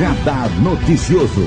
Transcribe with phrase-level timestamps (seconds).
[0.00, 1.42] Radar Noticioso.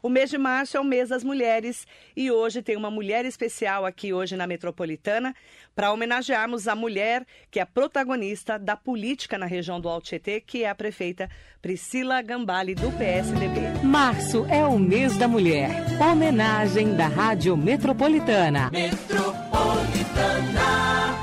[0.00, 1.84] O mês de março é o mês das mulheres
[2.16, 5.34] e hoje tem uma mulher especial aqui hoje na Metropolitana
[5.74, 10.40] para homenagearmos a mulher que é a protagonista da política na região do Alto Tietê,
[10.40, 11.28] que é a prefeita
[11.60, 13.82] Priscila Gambale do PSDB.
[13.82, 15.70] Março é o mês da mulher.
[16.00, 18.70] Homenagem da Rádio Metropolitana.
[18.70, 20.77] Metropolitana.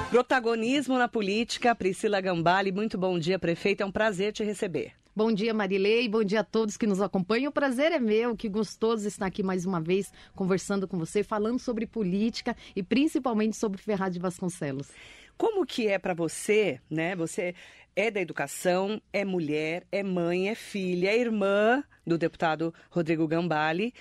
[0.10, 2.72] Protagonismo na política, Priscila Gambale.
[2.72, 3.84] Muito bom dia, prefeita.
[3.84, 4.94] É um prazer te receber.
[5.16, 6.08] Bom dia, Marilei.
[6.08, 7.50] Bom dia a todos que nos acompanham.
[7.50, 11.60] O prazer é meu, que gostoso estar aqui mais uma vez conversando com você, falando
[11.60, 14.90] sobre política e principalmente sobre Ferraz de Vasconcelos.
[15.38, 17.16] Como que é para você, né?
[17.16, 17.56] Você
[17.96, 23.94] é da educação, é mulher, é mãe, é filha, é irmã do deputado Rodrigo Gambale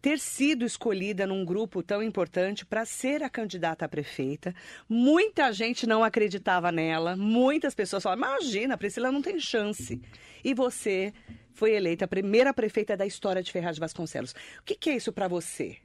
[0.00, 4.54] ter sido escolhida num grupo tão importante para ser a candidata a prefeita.
[4.88, 10.00] Muita gente não acreditava nela, muitas pessoas falavam: imagina, Priscila não tem chance.
[10.44, 11.12] E você
[11.52, 14.32] foi eleita a primeira prefeita da história de Ferraz de Vasconcelos.
[14.60, 15.76] O que, que é isso para você?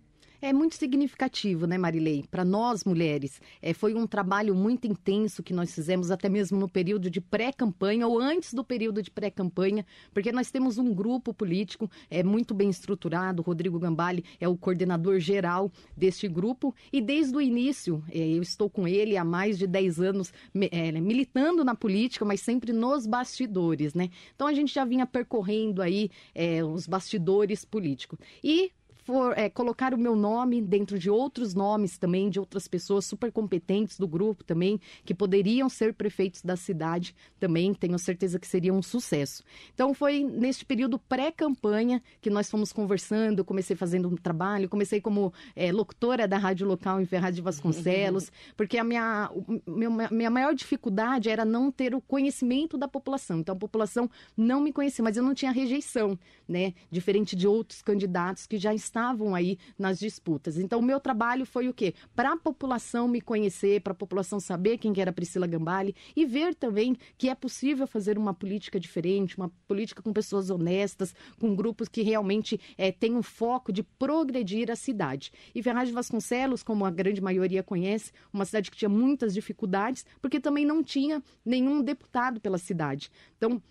[0.43, 2.25] É muito significativo, né, Marilei?
[2.29, 6.67] Para nós mulheres, é, foi um trabalho muito intenso que nós fizemos, até mesmo no
[6.67, 11.89] período de pré-campanha ou antes do período de pré-campanha, porque nós temos um grupo político
[12.09, 13.41] é, muito bem estruturado.
[13.41, 18.69] Rodrigo Gambale é o coordenador geral deste grupo e desde o início, é, eu estou
[18.69, 20.33] com ele há mais de 10 anos
[20.73, 24.09] é, militando na política, mas sempre nos bastidores, né?
[24.35, 28.19] Então a gente já vinha percorrendo aí é, os bastidores políticos.
[28.43, 28.73] E
[29.03, 33.31] for é, colocar o meu nome dentro de outros nomes também, de outras pessoas super
[33.31, 38.73] competentes do grupo também, que poderiam ser prefeitos da cidade também, tenho certeza que seria
[38.73, 39.43] um sucesso.
[39.73, 45.33] Então foi neste período pré-campanha que nós fomos conversando, comecei fazendo um trabalho, comecei como
[45.55, 49.29] é, locutora da rádio local em Ferraz de Vasconcelos, porque a minha,
[49.67, 53.39] minha, minha maior dificuldade era não ter o conhecimento da população.
[53.39, 56.73] Então a população não me conhecia, mas eu não tinha rejeição, né?
[56.89, 60.59] Diferente de outros candidatos que já estavam estavam aí nas disputas.
[60.59, 61.95] Então, o meu trabalho foi o quê?
[62.15, 66.53] Para a população me conhecer, para a população saber quem era Priscila Gambale e ver
[66.53, 71.87] também que é possível fazer uma política diferente, uma política com pessoas honestas, com grupos
[71.87, 75.31] que realmente é, têm um foco de progredir a cidade.
[75.55, 80.05] E Ferraz de Vasconcelos, como a grande maioria conhece, uma cidade que tinha muitas dificuldades,
[80.21, 83.09] porque também não tinha nenhum deputado pela cidade.
[83.37, 83.61] Então,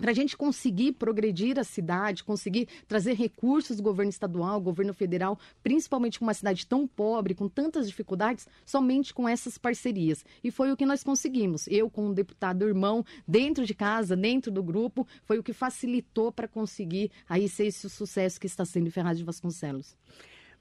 [0.00, 5.38] para a gente conseguir progredir a cidade, conseguir trazer recursos do governo estadual, governo federal,
[5.62, 10.24] principalmente com uma cidade tão pobre, com tantas dificuldades, somente com essas parcerias.
[10.42, 11.66] E foi o que nós conseguimos.
[11.68, 16.32] Eu, com o deputado irmão, dentro de casa, dentro do grupo, foi o que facilitou
[16.32, 19.96] para conseguir aí ser esse sucesso que está sendo em Ferraz de Vasconcelos.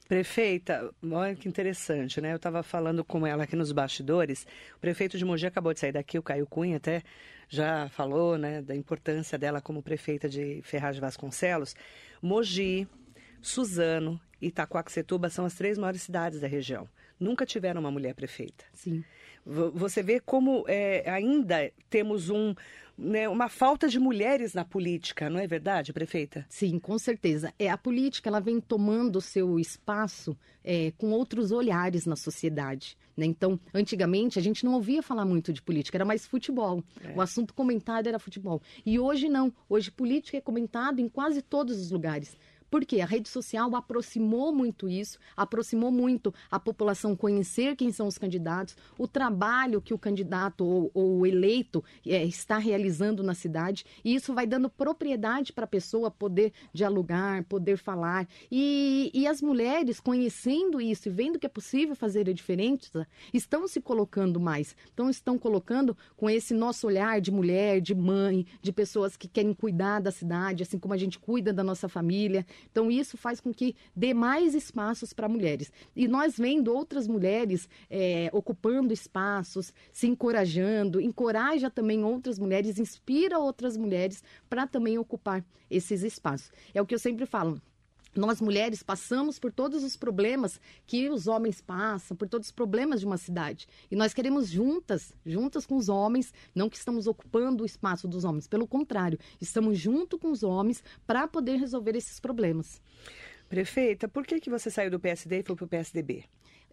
[0.09, 2.31] Prefeita, olha que interessante, né?
[2.31, 4.47] Eu estava falando com ela aqui nos bastidores.
[4.75, 7.03] O prefeito de Mogi acabou de sair daqui, o Caio Cunha até
[7.49, 11.75] já falou, né, da importância dela como prefeita de Ferraz de Vasconcelos.
[12.21, 12.87] Mogi,
[13.41, 16.87] Suzano e Itacoaxetuba são as três maiores cidades da região.
[17.19, 18.63] Nunca tiveram uma mulher prefeita.
[18.73, 19.03] Sim.
[19.45, 22.53] Você vê como é, ainda temos um,
[22.97, 26.45] né, uma falta de mulheres na política, não é verdade, prefeita?
[26.47, 27.53] Sim, com certeza.
[27.57, 32.95] É, a política ela vem tomando seu espaço é, com outros olhares na sociedade.
[33.19, 33.25] Né?
[33.25, 36.83] Então, antigamente, a gente não ouvia falar muito de política, era mais futebol.
[37.03, 37.13] É.
[37.15, 38.61] O assunto comentado era futebol.
[38.85, 39.53] E hoje não.
[39.67, 42.37] Hoje, política é comentado em quase todos os lugares.
[42.69, 48.17] Porque a rede social aproximou muito isso, aproximou muito a população conhecer quem são os
[48.17, 53.85] candidatos, o trabalho que o candidato ou, ou o eleito é, está realizando na cidade,
[54.03, 58.27] e isso vai dando propriedade para a pessoa poder dialogar, poder falar.
[58.51, 63.67] E, e as mulheres, conhecendo isso e vendo que é possível fazer a diferença, estão
[63.67, 64.75] se colocando mais.
[64.93, 69.53] Então, estão colocando com esse nosso olhar de mulher, de mãe, de pessoas que querem
[69.53, 72.45] cuidar da cidade, assim como a gente cuida da nossa família.
[72.71, 75.71] Então, isso faz com que dê mais espaços para mulheres.
[75.95, 83.39] E nós vendo outras mulheres é, ocupando espaços, se encorajando, encoraja também outras mulheres, inspira
[83.39, 86.51] outras mulheres para também ocupar esses espaços.
[86.73, 87.61] É o que eu sempre falo
[88.15, 92.99] nós mulheres passamos por todos os problemas que os homens passam, por todos os problemas
[92.99, 93.67] de uma cidade.
[93.89, 98.23] E nós queremos juntas, juntas com os homens, não que estamos ocupando o espaço dos
[98.23, 102.81] homens, pelo contrário, estamos junto com os homens para poder resolver esses problemas.
[103.47, 106.25] Prefeita, por que, que você saiu do PSD e foi para o PSDB?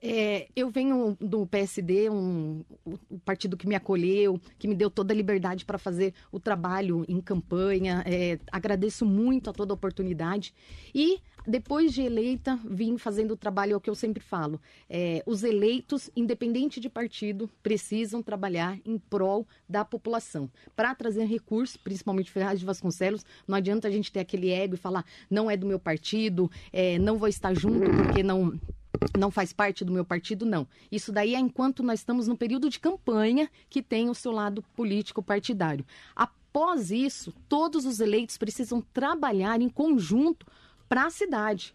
[0.09, 2.63] É, eu venho do PSD, um,
[3.11, 7.05] o partido que me acolheu, que me deu toda a liberdade para fazer o trabalho
[7.09, 8.05] em campanha.
[8.07, 10.55] É, agradeço muito a toda a oportunidade.
[10.95, 14.61] E depois de eleita, vim fazendo o trabalho, é o que eu sempre falo.
[14.89, 20.49] É, os eleitos, independente de partido, precisam trabalhar em prol da população.
[20.77, 24.79] Para trazer recursos, principalmente Ferraz de Vasconcelos, não adianta a gente ter aquele ego e
[24.79, 28.57] falar, não é do meu partido, é, não vou estar junto porque não
[29.19, 30.67] não faz parte do meu partido, não.
[30.91, 34.63] Isso daí é enquanto nós estamos no período de campanha que tem o seu lado
[34.75, 35.85] político partidário.
[36.15, 40.47] Após isso, todos os eleitos precisam trabalhar em conjunto
[40.89, 41.75] para a cidade,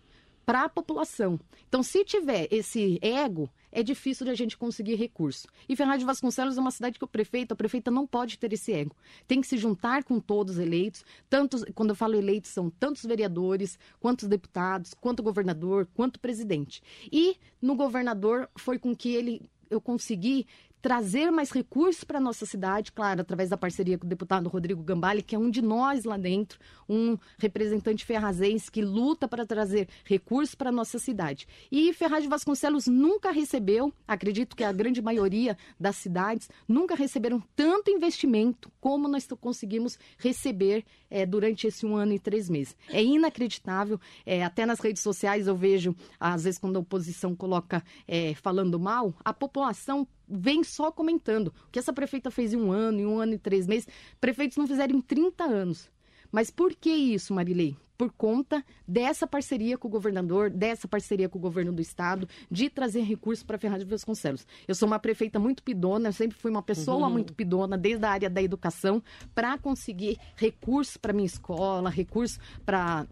[0.51, 1.39] para a população.
[1.69, 5.47] Então, se tiver esse ego, é difícil de a gente conseguir recurso.
[5.69, 8.51] E Ferraz de Vasconcelos é uma cidade que o prefeito, a prefeita não pode ter
[8.51, 8.93] esse ego.
[9.25, 13.05] Tem que se juntar com todos os eleitos, tantos, quando eu falo eleitos, são tantos
[13.05, 16.83] vereadores, quantos deputados, quanto governador, quanto presidente.
[17.09, 20.45] E no governador foi com que ele eu consegui
[20.81, 24.81] trazer mais recursos para a nossa cidade, claro, através da parceria com o deputado Rodrigo
[24.81, 29.87] Gambale, que é um de nós lá dentro, um representante ferrazense que luta para trazer
[30.03, 31.47] recursos para a nossa cidade.
[31.71, 37.41] E Ferraz de Vasconcelos nunca recebeu, acredito que a grande maioria das cidades, nunca receberam
[37.55, 42.75] tanto investimento como nós conseguimos receber é, durante esse um ano e três meses.
[42.89, 47.83] É inacreditável, é, até nas redes sociais eu vejo, às vezes quando a oposição coloca
[48.07, 51.47] é, falando mal, a população vem só comentando.
[51.47, 53.87] O que essa prefeita fez em um ano, em um ano e três meses,
[54.19, 55.89] prefeitos não fizeram em 30 anos.
[56.31, 57.75] Mas por que isso, Marilei?
[57.97, 62.67] Por conta dessa parceria com o governador, dessa parceria com o governo do estado, de
[62.69, 64.47] trazer recursos para Ferraz de Vasconcelos.
[64.67, 67.13] Eu sou uma prefeita muito pidona, eu sempre fui uma pessoa uhum.
[67.13, 69.03] muito pidona, desde a área da educação,
[69.35, 73.05] para conseguir recursos para minha escola, recursos para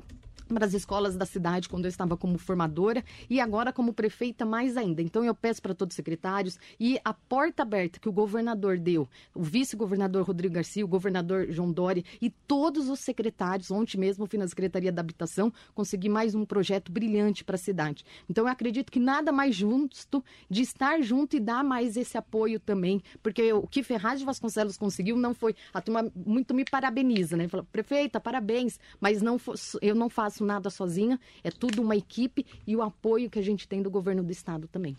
[0.54, 4.78] para as escolas da cidade quando eu estava como formadora e agora como prefeita mais
[4.78, 5.02] ainda.
[5.02, 9.08] Então eu peço para todos os secretários e a porta aberta que o governador deu,
[9.34, 14.40] o vice-governador Rodrigo Garcia, o governador João Dória e todos os secretários, ontem mesmo fui
[14.40, 18.04] na Secretaria da Habitação, consegui mais um projeto brilhante para a cidade.
[18.30, 22.60] Então eu acredito que nada mais justo de estar junto e dar mais esse apoio
[22.60, 27.38] também, porque o que Ferraz de Vasconcelos conseguiu não foi, a turma muito me parabeniza,
[27.38, 27.48] né?
[27.48, 29.40] Fala, prefeita, parabéns, mas não
[29.82, 33.42] eu não faço faço nada sozinha, é tudo uma equipe e o apoio que a
[33.42, 34.96] gente tem do governo do estado também.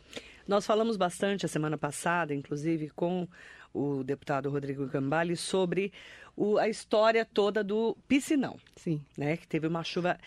[0.47, 3.27] Nós falamos bastante a semana passada, inclusive com
[3.73, 5.93] o deputado Rodrigo Gambale, sobre
[6.37, 8.57] o, a história toda do piscinão.
[8.77, 9.01] Sim.
[9.17, 10.19] Né, que teve uma chuva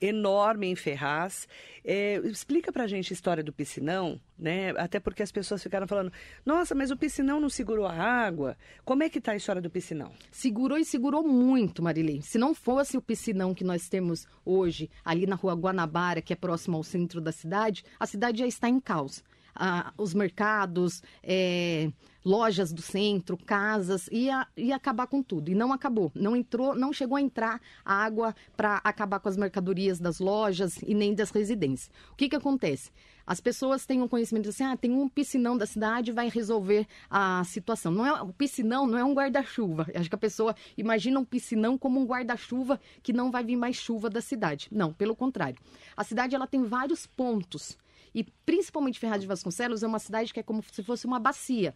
[0.00, 1.48] enorme em Ferraz.
[1.84, 4.70] É, explica pra gente a história do piscinão, né?
[4.76, 6.12] Até porque as pessoas ficaram falando,
[6.44, 8.56] nossa, mas o piscinão não segurou a água.
[8.84, 10.12] Como é que tá a história do piscinão?
[10.30, 12.22] Segurou e segurou muito, Marilene.
[12.22, 16.36] Se não fosse o piscinão que nós temos hoje, ali na rua Guanabara, que é
[16.36, 19.22] próximo ao centro da cidade, a cidade já está em caos.
[19.58, 21.90] Ah, os mercados, é,
[22.26, 25.48] lojas do centro, casas, ia, ia acabar com tudo.
[25.48, 26.10] E não acabou.
[26.12, 30.92] Não entrou, não chegou a entrar água para acabar com as mercadorias das lojas e
[30.92, 31.88] nem das residências.
[32.10, 32.90] O que, que acontece?
[33.24, 37.44] As pessoas têm um conhecimento assim, ah, tem um piscinão da cidade vai resolver a
[37.44, 37.92] situação.
[37.92, 39.86] Não é, o piscinão não é um guarda-chuva.
[39.94, 43.76] Acho que a pessoa imagina um piscinão como um guarda-chuva que não vai vir mais
[43.76, 44.66] chuva da cidade.
[44.72, 45.58] Não, pelo contrário.
[45.96, 47.78] A cidade ela tem vários pontos
[48.12, 51.74] e principalmente Ferraz de Vasconcelos é uma cidade que é como se fosse uma bacia.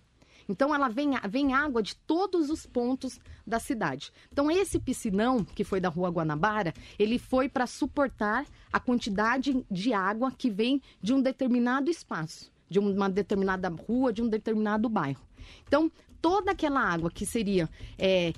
[0.50, 4.12] Então ela vem, vem água de todos os pontos da cidade.
[4.32, 9.93] Então esse piscinão que foi da Rua Guanabara, ele foi para suportar a quantidade de
[9.93, 15.22] água que vem de um determinado espaço, de uma determinada rua, de um determinado bairro.
[15.67, 18.32] Então toda aquela água que seria é,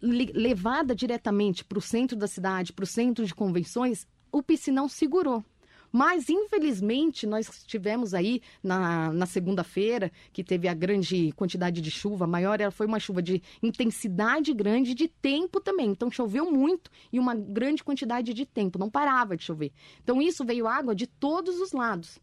[0.00, 5.44] levada diretamente para o centro da cidade, para o centro de convenções, o piscinão segurou.
[5.90, 12.26] Mas, infelizmente, nós tivemos aí na, na segunda-feira, que teve a grande quantidade de chuva,
[12.26, 15.90] maior, ela foi uma chuva de intensidade grande de tempo também.
[15.90, 19.72] Então, choveu muito e uma grande quantidade de tempo, não parava de chover.
[20.02, 22.18] Então, isso veio água de todos os lados.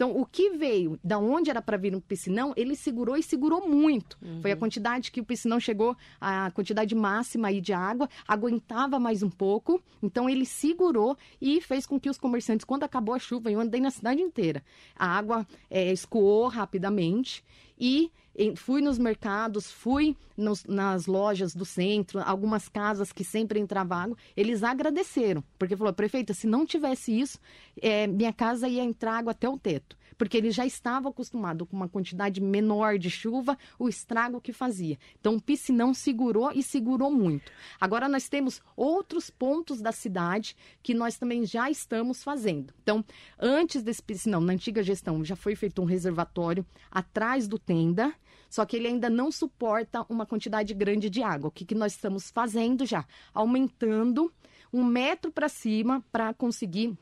[0.00, 3.68] Então, o que veio, da onde era para vir um piscinão, ele segurou e segurou
[3.68, 4.16] muito.
[4.22, 4.40] Uhum.
[4.40, 9.22] Foi a quantidade que o piscinão chegou, a quantidade máxima aí de água, aguentava mais
[9.22, 9.78] um pouco.
[10.02, 13.78] Então, ele segurou e fez com que os comerciantes, quando acabou a chuva, eu andei
[13.78, 14.64] na cidade inteira,
[14.96, 17.44] a água é, escoou rapidamente
[17.78, 18.10] e
[18.56, 24.16] fui nos mercados, fui nos, nas lojas do centro, algumas casas que sempre entrava água,
[24.36, 27.38] eles agradeceram, porque falou, prefeita, se não tivesse isso,
[27.80, 29.96] é, minha casa ia entrar água até o teto.
[30.20, 34.98] Porque ele já estava acostumado com uma quantidade menor de chuva, o estrago que fazia.
[35.18, 37.50] Então, o piscinão segurou e segurou muito.
[37.80, 42.74] Agora, nós temos outros pontos da cidade que nós também já estamos fazendo.
[42.82, 43.02] Então,
[43.38, 48.12] antes desse piscinão, na antiga gestão, já foi feito um reservatório atrás do tenda,
[48.50, 51.48] só que ele ainda não suporta uma quantidade grande de água.
[51.48, 53.06] O que, que nós estamos fazendo já?
[53.32, 54.30] Aumentando
[54.70, 56.94] um metro para cima para conseguir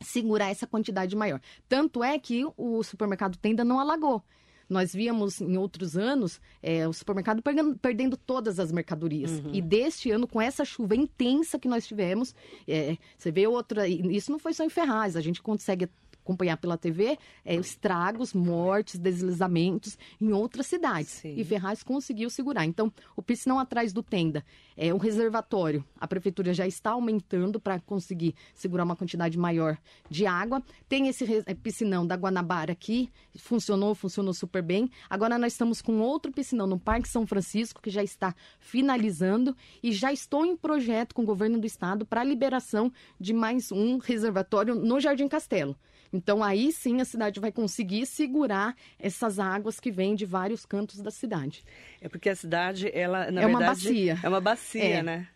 [0.00, 1.40] segurar essa quantidade maior.
[1.68, 4.22] Tanto é que o supermercado Tenda não alagou.
[4.68, 9.32] Nós víamos em outros anos é, o supermercado perdendo, perdendo, todas as mercadorias.
[9.32, 9.50] Uhum.
[9.52, 12.34] E deste ano, com essa chuva intensa que nós tivemos,
[12.68, 13.88] é, você vê outra.
[13.88, 15.88] Isso não foi só em Ferraz, a gente consegue
[16.22, 21.10] acompanhar pela TV é, estragos, mortes, deslizamentos em outras cidades.
[21.10, 21.34] Sim.
[21.36, 22.64] E Ferraz conseguiu segurar.
[22.64, 24.44] Então, o piscinão atrás do tenda
[24.76, 25.84] é um reservatório.
[25.98, 29.76] A prefeitura já está aumentando para conseguir segurar uma quantidade maior
[30.08, 30.62] de água.
[30.88, 34.90] Tem esse é, piscinão da Guanabara aqui, funcionou, funcionou super bem.
[35.08, 39.92] Agora nós estamos com outro piscinão no Parque São Francisco, que já está finalizando e
[39.92, 43.98] já estou em projeto com o governo do estado para a liberação de mais um
[43.98, 45.76] reservatório no Jardim Castelo.
[46.12, 51.00] Então aí sim a cidade vai conseguir segurar essas águas que vêm de vários cantos
[51.00, 51.62] da cidade.
[52.00, 54.20] É porque a cidade, ela na é verdade uma bacia.
[54.22, 55.02] é uma bacia, é.
[55.02, 55.28] né?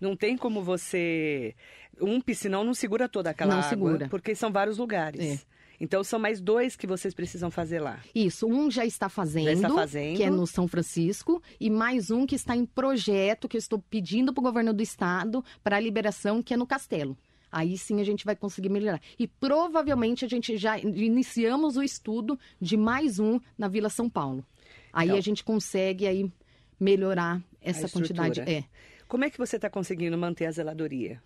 [0.00, 1.54] Não tem como você
[2.00, 4.08] um piscinão não segura toda aquela não água, segura.
[4.08, 5.42] porque são vários lugares.
[5.42, 5.56] É.
[5.78, 8.00] Então são mais dois que vocês precisam fazer lá.
[8.14, 10.16] Isso, um já está fazendo, já está fazendo.
[10.16, 13.78] que é no São Francisco, e mais um que está em projeto, que eu estou
[13.78, 17.16] pedindo para o governo do estado para a liberação, que é no Castelo.
[17.56, 19.00] Aí sim a gente vai conseguir melhorar.
[19.18, 24.44] E provavelmente a gente já iniciamos o estudo de mais um na Vila São Paulo.
[24.92, 26.30] Aí então, a gente consegue aí
[26.78, 28.40] melhorar essa quantidade.
[28.40, 28.62] É.
[29.08, 31.20] Como é que você está conseguindo manter a zeladoria?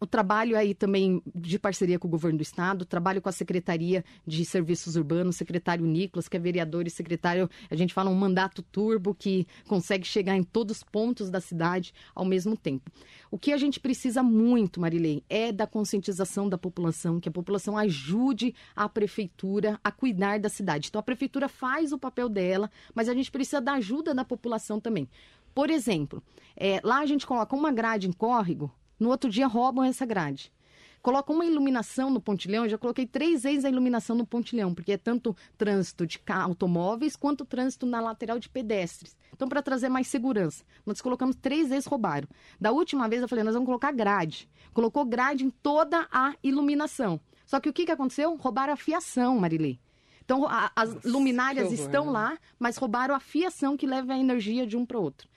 [0.00, 4.04] o trabalho aí também de parceria com o governo do estado, trabalho com a Secretaria
[4.26, 8.62] de Serviços Urbanos, secretário Nicolas, que é vereador e secretário, a gente fala um mandato
[8.62, 12.90] turbo que consegue chegar em todos os pontos da cidade ao mesmo tempo.
[13.30, 17.76] O que a gente precisa muito, Marilei, é da conscientização da população, que a população
[17.76, 20.88] ajude a prefeitura a cuidar da cidade.
[20.88, 24.80] Então a prefeitura faz o papel dela, mas a gente precisa da ajuda da população
[24.80, 25.08] também.
[25.54, 26.22] Por exemplo,
[26.56, 30.52] é, lá a gente coloca uma grade em córrego, no outro dia roubam essa grade.
[31.00, 34.92] Colocam uma iluminação no pontilhão, eu já coloquei três vezes a iluminação no pontilhão, porque
[34.92, 39.14] é tanto trânsito de automóveis quanto trânsito na lateral de pedestres.
[39.30, 42.26] Então, para trazer mais segurança, nós colocamos três vezes roubaram.
[42.58, 44.48] Da última vez eu falei, nós vamos colocar grade.
[44.72, 47.20] Colocou grade em toda a iluminação.
[47.44, 48.34] Só que o que, que aconteceu?
[48.36, 49.78] Roubaram a fiação, Marilei.
[50.24, 54.66] Então, a, as Nossa, luminárias estão lá, mas roubaram a fiação que leva a energia
[54.66, 55.28] de um para o outro.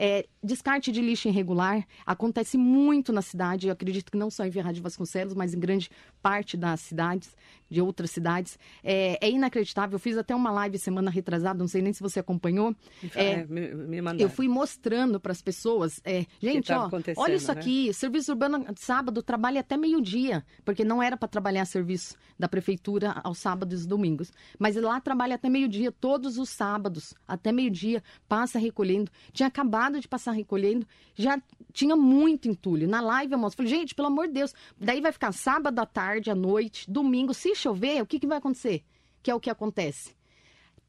[0.00, 4.52] É, descarte de lixo irregular acontece muito na cidade, eu acredito que não só em
[4.52, 5.90] Ferraz de Vasconcelos, mas em grande
[6.22, 7.36] parte das cidades,
[7.70, 8.58] de outras cidades.
[8.82, 12.20] É, é inacreditável, eu fiz até uma live semana retrasada, não sei nem se você
[12.20, 12.74] acompanhou.
[13.14, 17.60] É, me, me eu fui mostrando para as pessoas, é, gente, ó, olha isso né?
[17.60, 23.20] aqui, serviço urbano sábado trabalha até meio-dia, porque não era para trabalhar serviço da prefeitura
[23.24, 24.32] aos sábados e domingos.
[24.58, 29.10] Mas lá trabalha até meio-dia, todos os sábados, até meio-dia, passa recolhendo.
[29.32, 31.40] Tinha acabado de passar recolhendo, já
[31.72, 32.88] tinha muito entulho.
[32.88, 35.86] Na live eu mostro, falei, gente, pelo amor de Deus, daí vai ficar sábado à
[35.86, 38.84] tarde, à noite, domingo, se chover, o que, que vai acontecer?
[39.22, 40.16] Que é o que acontece.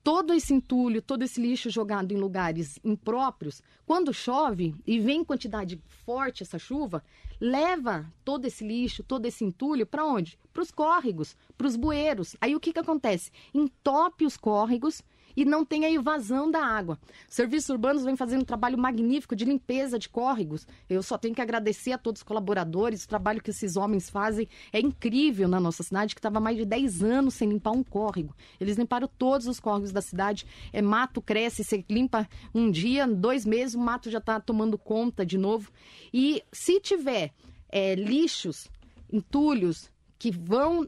[0.01, 5.79] Todo esse entulho, todo esse lixo jogado em lugares impróprios, quando chove e vem quantidade
[6.05, 7.03] forte essa chuva,
[7.39, 10.39] leva todo esse lixo, todo esse entulho para onde?
[10.53, 12.35] Para os córregos, para os bueiros.
[12.39, 13.29] Aí o que, que acontece?
[13.53, 15.03] Entope os córregos
[15.39, 16.99] e não tem a evasão da água.
[17.27, 20.67] Serviços urbanos vem fazendo um trabalho magnífico de limpeza de córregos.
[20.89, 24.49] Eu só tenho que agradecer a todos os colaboradores, o trabalho que esses homens fazem
[24.73, 28.35] é incrível na nossa cidade, que estava mais de 10 anos sem limpar um córrego.
[28.59, 30.45] Eles limparam todos os córregos da cidade.
[30.73, 35.25] É mato cresce, você limpa um dia, dois meses, o mato já está tomando conta
[35.25, 35.71] de novo.
[36.13, 37.31] E se tiver
[37.69, 38.67] é, lixos,
[39.09, 40.85] entulhos que vão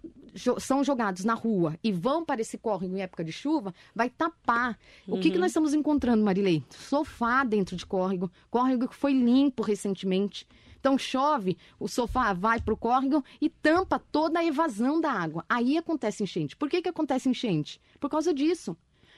[0.59, 4.77] são jogados na rua e vão para esse córrego em época de chuva, vai tapar.
[5.07, 5.15] Uhum.
[5.15, 5.41] O que, que uhum.
[5.41, 6.63] nós estamos encontrando, Marilei?
[6.69, 10.47] Sofá dentro de córrego, córrego que foi limpo recentemente.
[10.79, 15.45] Então chove, o sofá vai para o córrego e tampa toda a evasão da água.
[15.47, 16.55] Aí acontece enchente.
[16.55, 17.79] Por que, que acontece enchente?
[17.99, 18.75] Por causa disso.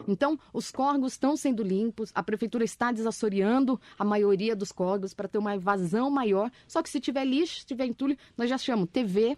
[0.07, 5.27] Então, os córregos estão sendo limpos, a prefeitura está desassoreando a maioria dos córregos para
[5.27, 6.51] ter uma evasão maior.
[6.67, 9.37] Só que se tiver lixo, se tiver entulho, nós já chamamos TV,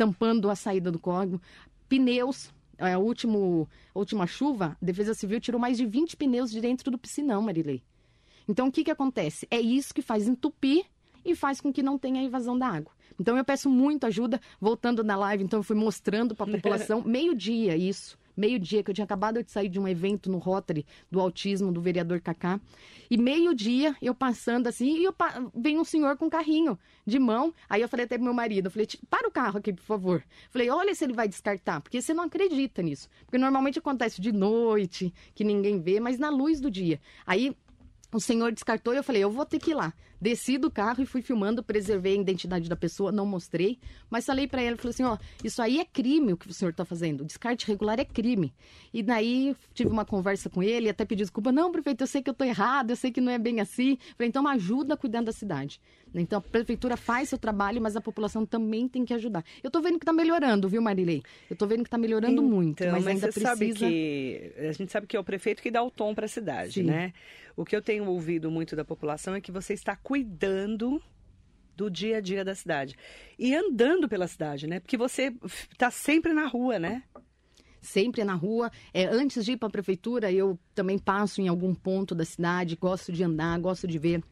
[0.00, 1.38] tampando a saída do córrego,
[1.86, 2.50] pneus.
[2.78, 6.90] A, último, a última chuva, a Defesa Civil tirou mais de 20 pneus de dentro
[6.90, 7.82] do piscinão, Marilei.
[8.48, 9.46] Então, o que, que acontece?
[9.50, 10.86] É isso que faz entupir
[11.22, 12.92] e faz com que não tenha evasão da água.
[13.18, 17.02] Então eu peço muito ajuda, voltando na live, então eu fui mostrando para a população,
[17.04, 21.20] meio-dia isso, meio-dia, que eu tinha acabado de sair de um evento no Rotary do
[21.20, 22.60] autismo do vereador Cacá.
[23.10, 25.42] E meio-dia, eu passando assim, e eu pa...
[25.54, 27.52] vem um senhor com um carrinho de mão.
[27.68, 30.24] Aí eu falei até pro meu marido, eu falei, para o carro aqui, por favor.
[30.50, 33.08] Falei, olha se ele vai descartar, porque você não acredita nisso.
[33.24, 37.00] Porque normalmente acontece de noite, que ninguém vê, mas na luz do dia.
[37.26, 37.56] Aí
[38.12, 39.92] o senhor descartou e eu falei, eu vou ter que ir lá.
[40.20, 43.78] Desci do carro e fui filmando, preservei a identidade da pessoa, não mostrei,
[44.10, 46.72] mas falei para ela, falei assim, ó, isso aí é crime o que o senhor
[46.72, 48.52] está fazendo, descarte regular é crime.
[48.92, 52.28] E daí tive uma conversa com ele, até pedi desculpa, não, prefeito, eu sei que
[52.28, 53.96] eu estou errado, eu sei que não é bem assim.
[54.16, 55.80] Falei, então ajuda cuidando da cidade.
[56.14, 59.44] Então a prefeitura faz seu trabalho, mas a população também tem que ajudar.
[59.62, 61.22] Eu estou vendo que está melhorando, viu, Marilei?
[61.48, 63.46] Eu estou vendo que está melhorando então, muito, mas, mas ainda precisa...
[63.46, 66.28] sabe que a gente sabe que é o prefeito que dá o tom para a
[66.28, 66.82] cidade, Sim.
[66.82, 67.12] né?
[67.60, 70.98] O que eu tenho ouvido muito da população é que você está cuidando
[71.76, 72.96] do dia a dia da cidade
[73.38, 74.80] e andando pela cidade, né?
[74.80, 75.30] Porque você
[75.70, 77.02] está sempre na rua, né?
[77.82, 78.72] sempre na rua.
[78.94, 82.76] É, antes de ir para a prefeitura, eu também passo em algum ponto da cidade,
[82.76, 84.24] gosto de andar, gosto de ver.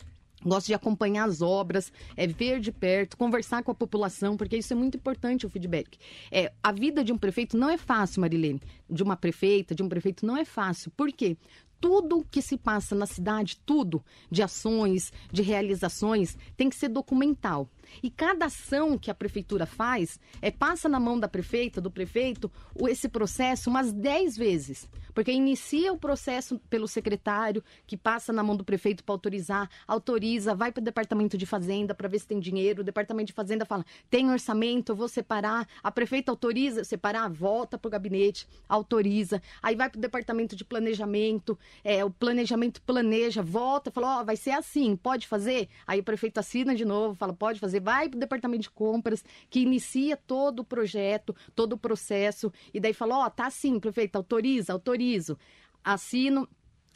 [0.42, 4.72] Gosto de acompanhar as obras, é ver de perto, conversar com a população, porque isso
[4.72, 5.98] é muito importante o feedback.
[6.30, 8.62] É, a vida de um prefeito não é fácil, Marilene.
[8.88, 10.92] De uma prefeita, de um prefeito, não é fácil.
[10.92, 11.36] Por quê?
[11.80, 17.68] Tudo que se passa na cidade, tudo de ações, de realizações, tem que ser documental.
[18.02, 22.50] E cada ação que a prefeitura faz, é passa na mão da prefeita, do prefeito,
[22.88, 24.88] esse processo umas 10 vezes.
[25.14, 30.54] Porque inicia o processo pelo secretário, que passa na mão do prefeito para autorizar, autoriza,
[30.54, 33.64] vai para o departamento de fazenda para ver se tem dinheiro, o departamento de fazenda
[33.64, 39.42] fala, tem orçamento, eu vou separar, a prefeita autoriza separar, volta para o gabinete, autoriza,
[39.62, 44.24] aí vai para o departamento de planejamento, é, o planejamento planeja, volta, fala, ó, oh,
[44.24, 45.68] vai ser assim, pode fazer?
[45.86, 49.24] Aí o prefeito assina de novo, fala, pode fazer, vai para o departamento de compras,
[49.50, 53.78] que inicia todo o projeto, todo o processo, e daí fala, ó, oh, tá assim,
[53.78, 55.38] prefeito, autoriza, autorizo,
[55.82, 56.48] assino,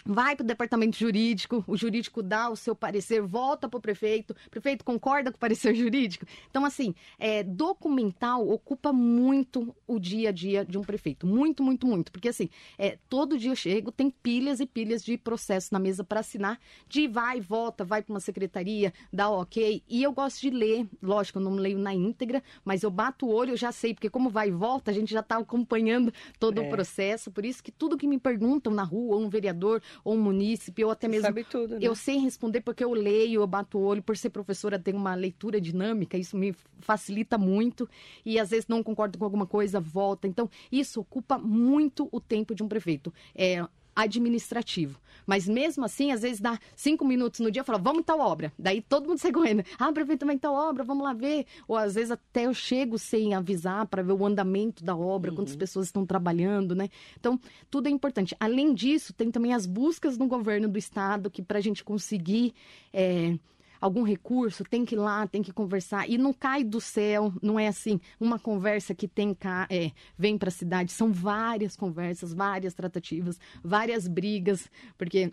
[0.05, 4.35] vai para o departamento jurídico, o jurídico dá o seu parecer, volta para o prefeito,
[4.47, 6.27] o prefeito concorda com o parecer jurídico.
[6.51, 11.27] Então, assim, é, documental ocupa muito o dia a dia de um prefeito.
[11.27, 12.13] Muito, muito, muito.
[12.13, 16.05] Porque, assim, é, todo dia eu chego, tem pilhas e pilhas de processo na mesa
[16.05, 19.83] para assinar, de vai, volta, vai para uma secretaria, dá ok.
[19.89, 23.33] E eu gosto de ler, lógico, eu não leio na íntegra, mas eu bato o
[23.33, 26.61] olho, eu já sei, porque como vai e volta, a gente já está acompanhando todo
[26.61, 26.67] é.
[26.67, 27.31] o processo.
[27.31, 31.09] Por isso que tudo que me perguntam na rua, um vereador, ou munícipe, ou até
[31.09, 31.27] mesmo.
[31.27, 31.81] Sabe tudo, né?
[31.83, 35.15] Eu sei responder porque eu leio, eu bato o olho, por ser professora, tenho uma
[35.15, 37.89] leitura dinâmica, isso me facilita muito.
[38.25, 40.27] E às vezes não concordo com alguma coisa, volta.
[40.27, 43.13] Então, isso ocupa muito o tempo de um prefeito.
[43.35, 45.01] É, administrativo.
[45.27, 48.53] Mas mesmo assim, às vezes dá cinco minutos no dia e fala, vamos tal obra.
[48.59, 49.65] Daí todo mundo sai correndo.
[49.79, 51.47] Ah, prefeito, vai tal obra, vamos lá ver.
[51.69, 55.37] Ou às vezes até eu chego sem avisar para ver o andamento da obra, uhum.
[55.37, 56.89] quantas pessoas estão trabalhando, né?
[57.19, 57.39] Então,
[57.71, 58.37] tudo é importante.
[58.39, 62.55] Além disso, tem também as buscas no governo do estado, que para a gente conseguir.
[62.93, 63.37] É,
[63.83, 66.09] algum recurso, tem que ir lá, tem que conversar.
[66.09, 69.37] E não cai do céu, não é assim, uma conversa que tem
[69.69, 70.93] é, vem para a cidade.
[70.93, 75.33] São várias conversas, várias tratativas, várias brigas, porque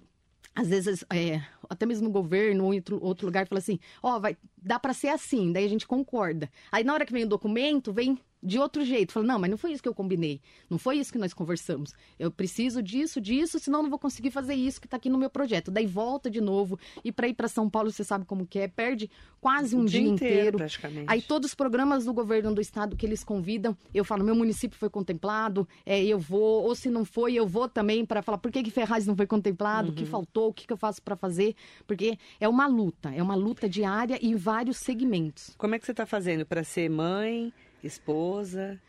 [0.56, 4.20] às vezes, é, até mesmo o governo ou outro, outro lugar fala assim, ó, oh,
[4.20, 6.50] vai, dá para ser assim, daí a gente concorda.
[6.72, 9.12] Aí na hora que vem o documento, vem de outro jeito.
[9.12, 10.41] Fala, não, mas não foi isso que eu combinei.
[10.69, 11.93] Não foi isso que nós conversamos.
[12.17, 15.30] Eu preciso disso, disso, senão não vou conseguir fazer isso que está aqui no meu
[15.30, 15.69] projeto.
[15.69, 16.80] Daí volta de novo.
[17.04, 18.67] E para ir para São Paulo, você sabe como que é.
[18.67, 19.10] Perde
[19.41, 20.58] quase um dia, dia inteiro.
[20.58, 21.06] Praticamente.
[21.08, 24.78] Aí todos os programas do governo do estado que eles convidam, eu falo, meu município
[24.78, 26.63] foi contemplado, é, eu vou.
[26.63, 29.28] Ou se não foi, eu vou também para falar por que, que Ferraz não foi
[29.28, 30.10] contemplado, o que uhum.
[30.10, 31.56] faltou, o que, que eu faço para fazer.
[31.86, 35.54] Porque é uma luta, é uma luta diária em vários segmentos.
[35.58, 37.52] Como é que você está fazendo para ser mãe?
[37.88, 38.80] Esposa.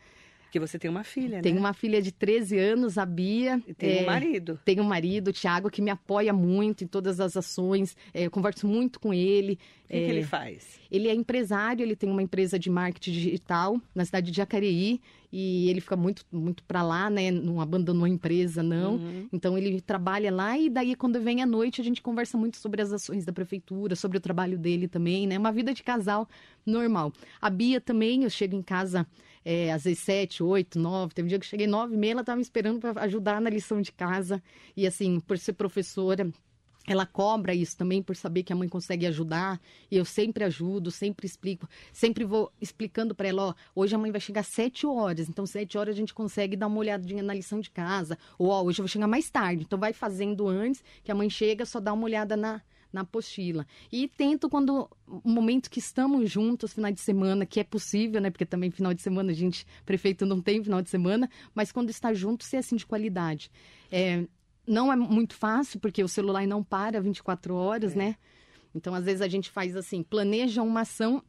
[0.51, 1.61] Que você tem uma filha, Tenho né?
[1.61, 3.63] uma filha de 13 anos, a Bia.
[3.65, 4.59] E tem é, um marido.
[4.65, 7.95] Tenho um marido, o Thiago, que me apoia muito em todas as ações.
[8.13, 9.53] É, eu converso muito com ele.
[9.53, 10.77] O que, é, que ele faz?
[10.91, 14.99] Ele é empresário, ele tem uma empresa de marketing digital na cidade de Jacareí.
[15.31, 17.31] E ele fica muito, muito para lá, né?
[17.31, 18.95] Não abandonou a empresa, não.
[18.95, 19.27] Uhum.
[19.31, 22.81] Então ele trabalha lá e daí, quando vem à noite, a gente conversa muito sobre
[22.81, 25.37] as ações da prefeitura, sobre o trabalho dele também, né?
[25.37, 26.27] Uma vida de casal
[26.65, 27.13] normal.
[27.39, 29.07] A Bia também, eu chego em casa
[29.43, 31.13] é, às vezes sete, oito, nove.
[31.13, 33.41] Teve um dia que eu cheguei nove e meia, ela estava me esperando para ajudar
[33.41, 34.41] na lição de casa.
[34.75, 36.29] E assim, por ser professora,
[36.87, 39.59] ela cobra isso também por saber que a mãe consegue ajudar.
[39.89, 44.11] E eu sempre ajudo, sempre explico, sempre vou explicando para ela, ó, hoje a mãe
[44.11, 47.59] vai chegar sete horas, então sete horas a gente consegue dar uma olhadinha na lição
[47.59, 48.17] de casa.
[48.37, 51.29] Ou ó, hoje eu vou chegar mais tarde, então vai fazendo antes, que a mãe
[51.29, 53.65] chega, só dá uma olhada na, na apostila.
[53.91, 58.29] E tento quando o momento que estamos juntos, final de semana, que é possível, né?
[58.29, 61.89] Porque também final de semana a gente, prefeito não tem final de semana, mas quando
[61.89, 63.51] está junto, ser assim de qualidade.
[63.91, 64.25] É,
[64.67, 67.97] não é muito fácil, porque o celular não para 24 horas, é.
[67.97, 68.15] né?
[68.73, 71.23] Então, às vezes, a gente faz assim, planeja uma ação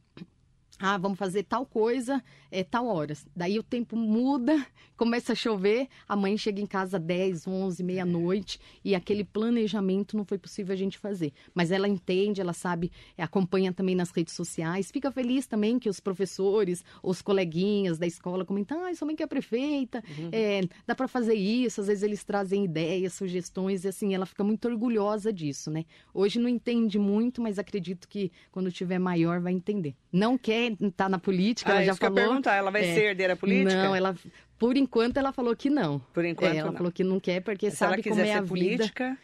[0.84, 3.24] ah, vamos fazer tal coisa, é tal horas.
[3.36, 4.66] Daí o tempo muda,
[4.98, 10.24] começa a chover, a mãe chega em casa 10, 11, meia-noite e aquele planejamento não
[10.24, 11.32] foi possível a gente fazer.
[11.54, 16.00] Mas ela entende, ela sabe, acompanha também nas redes sociais, fica feliz também que os
[16.00, 20.30] professores, os coleguinhas da escola comentam, ah, sua mãe que é prefeita, uhum.
[20.32, 24.42] é, dá para fazer isso, às vezes eles trazem ideias, sugestões e assim, ela fica
[24.42, 25.84] muito orgulhosa disso, né?
[26.12, 29.94] Hoje não entende muito, mas acredito que quando tiver maior vai entender.
[30.12, 32.14] Não quer tá na política, ah, ela já falou.
[32.14, 33.82] Que eu perguntar, ela vai é, ser herdeira política?
[33.82, 34.14] Não, ela
[34.58, 35.98] por enquanto ela falou que não.
[36.12, 36.76] Por enquanto é, ela não.
[36.76, 39.18] falou que não quer porque Se sabe como é a política, vida.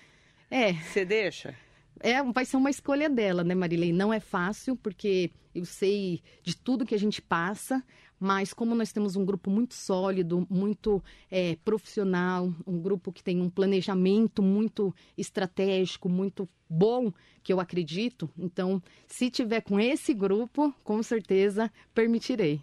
[0.50, 0.72] É.
[0.72, 1.54] Você deixa?
[2.00, 3.92] É, vai ser uma escolha dela, né, Marilei?
[3.92, 7.82] Não é fácil, porque eu sei de tudo que a gente passa,
[8.18, 13.40] mas como nós temos um grupo muito sólido, muito é, profissional, um grupo que tem
[13.40, 20.74] um planejamento muito estratégico, muito bom, que eu acredito, então, se tiver com esse grupo,
[20.84, 22.60] com certeza permitirei.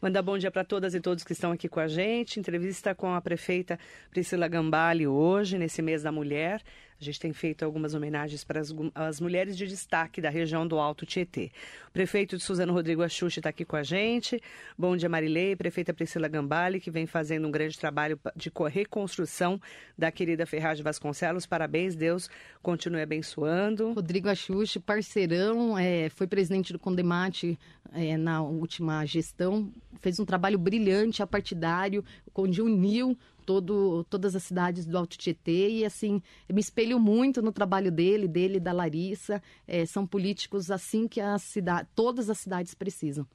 [0.00, 2.40] Mandar bom dia para todas e todos que estão aqui com a gente.
[2.40, 3.78] Entrevista com a prefeita
[4.10, 6.60] Priscila Gambale hoje, nesse mês da mulher.
[7.02, 10.78] A gente tem feito algumas homenagens para as, as, mulheres de destaque da região do
[10.78, 11.50] Alto Tietê.
[11.88, 14.40] O prefeito de Suzano Rodrigo Axuxi está aqui com a gente.
[14.78, 15.56] Bom dia, Marilei.
[15.56, 19.60] Prefeita Priscila Gambale, que vem fazendo um grande trabalho de reconstrução
[19.98, 21.44] da querida Ferragem Vasconcelos.
[21.44, 22.30] Parabéns, Deus
[22.62, 23.94] continue abençoando.
[23.94, 27.58] Rodrigo Axuxi, parceirão, é, foi presidente do Condemate
[27.92, 29.72] é, na última gestão.
[29.98, 35.84] Fez um trabalho brilhante, apartidário, onde uniu todo, todas as cidades do Alto Tietê e
[35.84, 39.42] assim me espelho muito no trabalho dele, dele da Larissa.
[39.66, 43.26] É, são políticos assim que a cidade, todas as cidades precisam.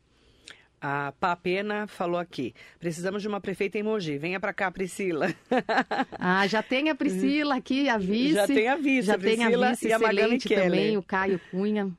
[0.79, 4.17] A Papena falou aqui: precisamos de uma prefeita em Mogi.
[4.17, 5.33] Venha para cá, Priscila.
[6.19, 8.33] Ah, já tem a Priscila aqui, a vice.
[8.33, 11.03] Já tem a vice, já a Priscila tem a vice e a Magali também, o
[11.03, 11.91] Caio Cunha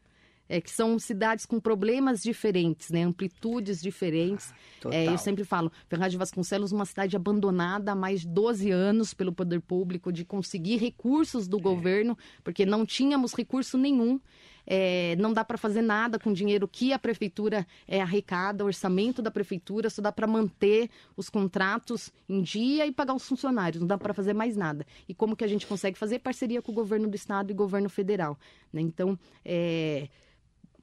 [0.48, 3.02] é, que são cidades com problemas diferentes, né?
[3.02, 4.52] amplitudes diferentes.
[4.84, 8.70] Ah, é, eu sempre falo, Ferraz de Vasconcelos, uma cidade abandonada há mais de 12
[8.70, 11.60] anos pelo poder público, de conseguir recursos do é.
[11.60, 14.20] governo, porque não tínhamos recurso nenhum.
[14.70, 18.66] É, não dá para fazer nada com o dinheiro que a prefeitura é, arrecada, o
[18.66, 23.80] orçamento da prefeitura, só dá para manter os contratos em dia e pagar os funcionários,
[23.80, 24.86] não dá para fazer mais nada.
[25.08, 26.18] E como que a gente consegue fazer?
[26.18, 28.38] Parceria com o governo do estado e governo federal.
[28.70, 28.82] Né?
[28.82, 30.08] Então, é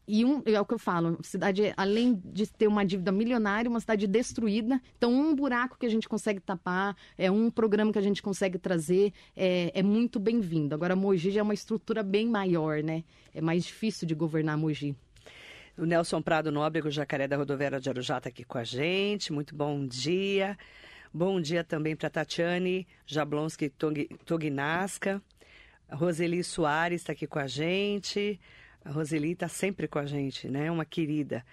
[0.08, 3.80] e um, é o que eu falo, cidade, além de ter uma dívida milionária, uma
[3.80, 4.80] cidade destruída.
[4.98, 8.60] Então, um buraco que a gente consegue tapar, é um programa que a gente consegue
[8.60, 10.76] trazer, é, é muito bem-vindo.
[10.76, 13.04] Agora, Mogi já é uma estrutura bem maior, né?
[13.34, 14.96] É mais difícil de governar Mogi.
[15.78, 19.34] O Nelson Prado Nóbrego, Jacaré da Rodoviária de Arujá, está aqui com a gente.
[19.34, 20.58] Muito bom dia.
[21.14, 23.72] Bom dia também para Tatiane Jablonski
[24.26, 25.22] Tognasca.
[25.92, 28.40] Roseli Soares está aqui com a gente.
[28.86, 30.72] A Roseli está sempre com a gente, né?
[30.72, 31.44] Uma querida.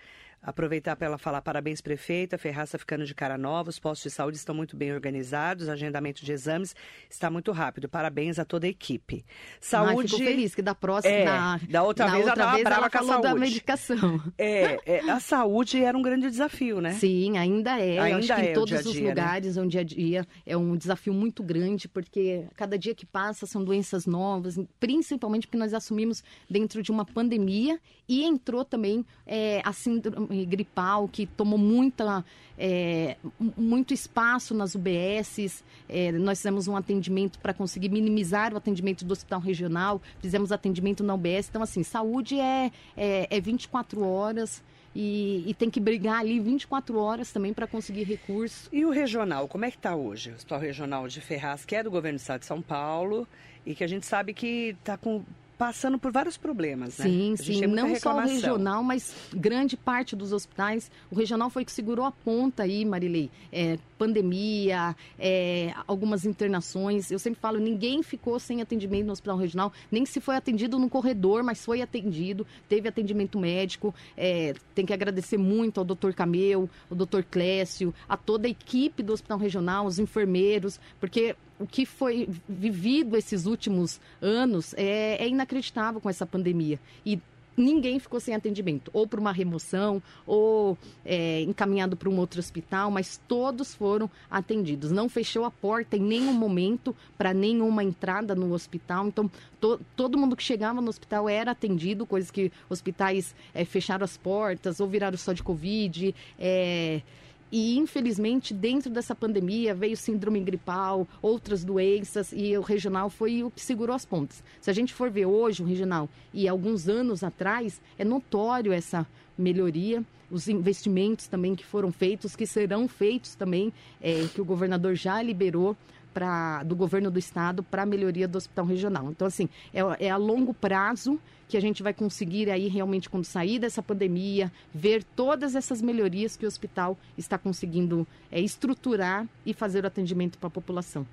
[0.42, 2.36] Aproveitar para ela falar parabéns, prefeita.
[2.36, 3.70] Ferraz está ficando de cara nova.
[3.70, 5.68] Os postos de saúde estão muito bem organizados.
[5.68, 6.74] O agendamento de exames
[7.08, 7.88] está muito rápido.
[7.88, 9.24] Parabéns a toda a equipe.
[9.60, 10.00] Saúde.
[10.00, 11.14] Ai, fico feliz que da próxima.
[11.14, 14.20] É, na, da outra vez outra ela, vez ela falou da medicação.
[14.36, 16.92] É, é, a saúde era um grande desafio, né?
[16.94, 17.98] Sim, ainda é.
[17.98, 19.08] Ainda Eu acho que é em todos dia -dia, os né?
[19.08, 19.66] lugares, né?
[19.66, 24.06] dia a dia é um desafio muito grande, porque cada dia que passa são doenças
[24.06, 27.78] novas, principalmente porque nós assumimos dentro de uma pandemia
[28.08, 32.24] e entrou também é, a síndrome gripal, que tomou muita,
[32.58, 33.16] é,
[33.56, 35.62] muito espaço nas UBSs.
[35.88, 41.04] É, nós fizemos um atendimento para conseguir minimizar o atendimento do hospital regional, fizemos atendimento
[41.04, 41.48] na UBS.
[41.48, 44.62] Então, assim, saúde é, é, é 24 horas.
[44.94, 48.68] E, e, tem que brigar ali 24 horas também para conseguir recursos.
[48.70, 50.30] E o regional, como é que está hoje?
[50.30, 53.26] O Hospital Regional de Ferraz, que é do governo do estado de São Paulo,
[53.64, 55.24] e que a gente sabe que está com
[55.62, 57.04] passando por vários problemas, né?
[57.04, 60.90] Sim, sim, não só o regional, mas grande parte dos hospitais.
[61.08, 63.30] O regional foi que segurou a ponta aí, Marilei.
[63.52, 67.12] É, pandemia, é, algumas internações.
[67.12, 70.90] Eu sempre falo, ninguém ficou sem atendimento no hospital regional, nem se foi atendido no
[70.90, 73.94] corredor, mas foi atendido, teve atendimento médico.
[74.16, 79.00] É, tem que agradecer muito ao doutor Cameu, ao doutor Clécio, a toda a equipe
[79.00, 85.28] do hospital regional, os enfermeiros, porque o que foi vivido esses últimos anos é, é
[85.28, 86.78] inacreditável com essa pandemia.
[87.06, 87.20] E
[87.56, 92.90] ninguém ficou sem atendimento, ou para uma remoção, ou é, encaminhado para um outro hospital,
[92.90, 94.90] mas todos foram atendidos.
[94.90, 99.06] Não fechou a porta em nenhum momento para nenhuma entrada no hospital.
[99.06, 104.04] Então, to, todo mundo que chegava no hospital era atendido, coisas que hospitais é, fecharam
[104.04, 106.14] as portas ou viraram só de Covid.
[106.38, 107.02] É,
[107.52, 113.50] e, infelizmente, dentro dessa pandemia veio síndrome gripal, outras doenças, e o regional foi o
[113.50, 114.42] que segurou as pontas.
[114.58, 119.06] Se a gente for ver hoje o regional e alguns anos atrás, é notório essa
[119.36, 120.02] melhoria.
[120.30, 125.20] Os investimentos também que foram feitos, que serão feitos também, é, que o governador já
[125.20, 125.76] liberou
[126.12, 129.10] pra, do governo do estado para a melhoria do hospital regional.
[129.10, 133.24] Então, assim, é, é a longo prazo que a gente vai conseguir aí realmente, quando
[133.24, 139.52] sair dessa pandemia, ver todas essas melhorias que o hospital está conseguindo é, estruturar e
[139.52, 141.06] fazer o atendimento para a população.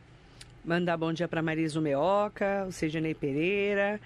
[0.64, 4.00] Mandar bom dia para Marisa Meoca, o Sidney Pereira,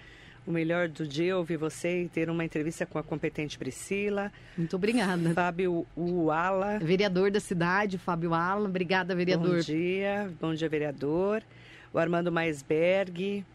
[0.45, 4.31] o melhor do dia é ouvir você e ter uma entrevista com a competente Priscila.
[4.57, 5.33] Muito obrigada.
[5.33, 6.79] Fábio Uala.
[6.79, 8.67] Vereador da cidade, Fábio Uala.
[8.67, 9.57] Obrigada, vereador.
[9.57, 11.41] Bom dia, bom dia, vereador.
[11.93, 13.45] O Armando Maisberg.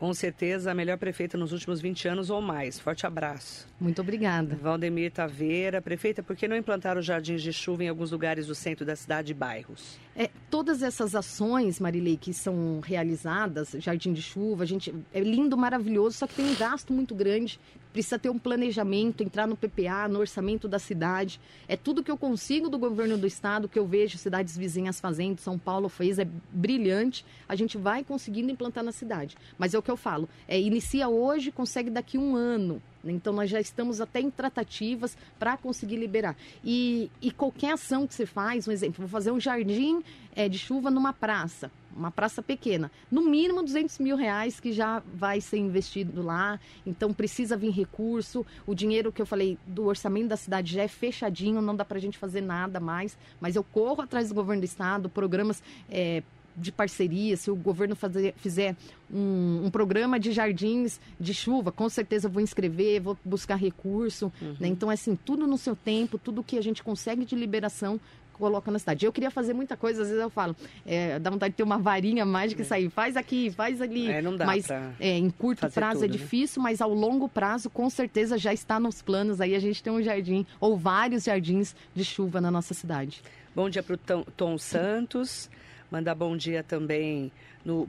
[0.00, 2.80] Com certeza a melhor prefeita nos últimos 20 anos ou mais.
[2.80, 3.68] Forte abraço.
[3.78, 4.56] Muito obrigada.
[4.56, 8.86] Valdemir Taveira, prefeita, por que não implantaram jardins de chuva em alguns lugares do centro
[8.86, 9.98] da cidade e bairros?
[10.16, 16.16] É, todas essas ações, Marilei, que são realizadas, jardim de chuva, gente é lindo, maravilhoso,
[16.16, 17.60] só que tem um gasto muito grande.
[17.92, 21.40] Precisa ter um planejamento, entrar no PPA, no orçamento da cidade.
[21.66, 25.38] É tudo que eu consigo do governo do estado, que eu vejo cidades vizinhas fazendo.
[25.38, 27.24] São Paulo fez, é brilhante.
[27.48, 29.36] A gente vai conseguindo implantar na cidade.
[29.58, 32.80] Mas é o que eu falo, é inicia hoje, consegue daqui um ano.
[33.04, 36.36] Então, nós já estamos até em tratativas para conseguir liberar.
[36.62, 40.02] E, e, qualquer ação que você faz, um exemplo, vou fazer um jardim
[40.36, 45.02] é, de chuva numa praça, uma praça pequena, no mínimo 200 mil reais que já
[45.14, 46.58] vai ser investido lá.
[46.86, 48.44] Então, precisa vir recurso.
[48.66, 51.98] O dinheiro que eu falei do orçamento da cidade já é fechadinho, não dá para
[51.98, 53.16] a gente fazer nada mais.
[53.40, 55.62] Mas eu corro atrás do governo do estado, programas.
[55.88, 56.22] É,
[56.56, 58.76] de parceria, se o governo fazer, fizer
[59.10, 64.32] um, um, programa de jardins de chuva, com certeza vou inscrever, vou buscar recurso.
[64.40, 64.56] Uhum.
[64.60, 64.68] Né?
[64.68, 68.00] Então, assim, tudo no seu tempo, tudo que a gente consegue de liberação,
[68.40, 69.06] coloca na cidade.
[69.06, 71.78] Eu queria fazer muita coisa, às vezes eu falo, é, dá vontade de ter uma
[71.78, 72.64] varinha mágica é.
[72.64, 74.10] e sair, faz aqui, faz ali.
[74.10, 76.70] É, não dá mas é, em curto prazo é tudo, é difícil, né?
[76.70, 80.02] mas ao longo prazo, com certeza, já está nos planos aí a gente tem um
[80.02, 83.22] jardim, ou vários jardins de chuva na nossa cidade.
[83.54, 85.50] Bom dia para o Tom, Tom Santos.
[85.90, 87.32] Mandar bom dia também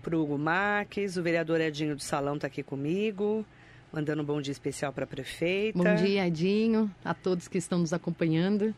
[0.02, 3.46] para o Hugo Marques, o vereador Edinho do Salão está aqui comigo,
[3.94, 5.78] mandando um bom dia especial para a prefeita.
[5.78, 8.74] Bom dia, Edinho, a todos que estão nos acompanhando.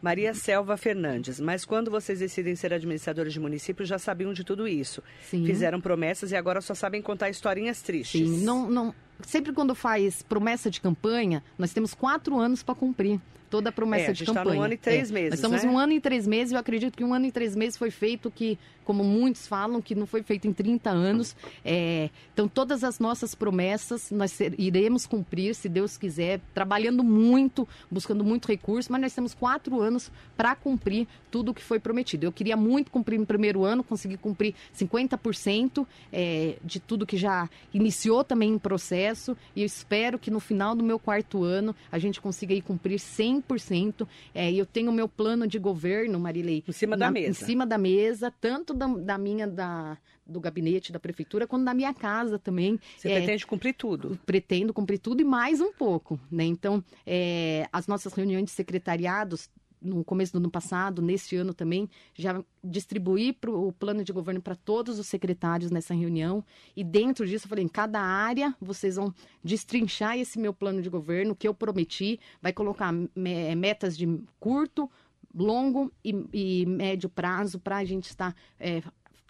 [0.00, 4.68] Maria Selva Fernandes, mas quando vocês decidem ser administradores de município, já sabiam de tudo
[4.68, 5.02] isso.
[5.22, 5.44] Sim.
[5.44, 8.20] Fizeram promessas e agora só sabem contar historinhas tristes.
[8.20, 13.20] Sim, não, não, sempre quando faz promessa de campanha, nós temos quatro anos para cumprir
[13.50, 14.46] toda a promessa é, a de campanha.
[14.46, 15.14] Está um ano e três é.
[15.14, 15.30] meses.
[15.30, 15.70] Nós estamos né?
[15.70, 16.52] um ano e três meses.
[16.52, 19.94] Eu acredito que um ano e três meses foi feito que, como muitos falam, que
[19.94, 21.36] não foi feito em 30 anos.
[21.64, 28.24] É, então, todas as nossas promessas nós iremos cumprir, se Deus quiser, trabalhando muito, buscando
[28.24, 32.24] muito recurso, mas nós temos quatro anos para cumprir tudo o que foi prometido.
[32.24, 37.48] Eu queria muito cumprir no primeiro ano, conseguir cumprir 50% é, de tudo que já
[37.72, 39.05] iniciou também em processo,
[39.54, 42.98] e eu espero que no final do meu quarto ano a gente consiga ir cumprir
[42.98, 44.06] 100 100%.
[44.34, 46.64] É, eu tenho o meu plano de governo, Marilei.
[46.66, 47.30] Em cima da mesa.
[47.30, 51.74] Em cima da mesa, tanto da, da minha, da, do gabinete da prefeitura, quanto da
[51.74, 52.78] minha casa também.
[52.96, 54.18] Você é, pretende cumprir tudo?
[54.24, 56.44] Pretendo cumprir tudo e mais um pouco, né?
[56.44, 59.48] Então, é, as nossas reuniões de secretariados
[59.86, 64.42] no começo do ano passado, neste ano também, já distribuí pro, o plano de governo
[64.42, 66.44] para todos os secretários nessa reunião.
[66.76, 70.90] E dentro disso, eu falei: em cada área vocês vão destrinchar esse meu plano de
[70.90, 74.06] governo, que eu prometi, vai colocar metas de
[74.38, 74.90] curto,
[75.34, 78.34] longo e, e médio prazo para a gente estar.
[78.58, 78.82] É,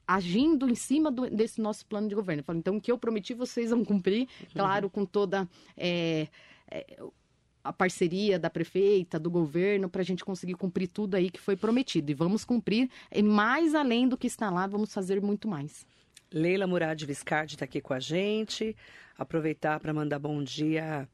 [0.06, 2.40] agindo em cima do, desse nosso plano de governo.
[2.40, 6.28] Eu falei, então, o que eu prometi, vocês vão cumprir, claro, com toda é,
[6.70, 6.96] é,
[7.68, 11.56] a parceria da prefeita, do governo, para a gente conseguir cumprir tudo aí que foi
[11.56, 12.10] prometido.
[12.10, 15.86] E vamos cumprir, e mais além do que está lá, vamos fazer muito mais.
[16.32, 18.76] Leila Murad Viscardi está aqui com a gente.
[19.16, 21.08] Aproveitar para mandar bom dia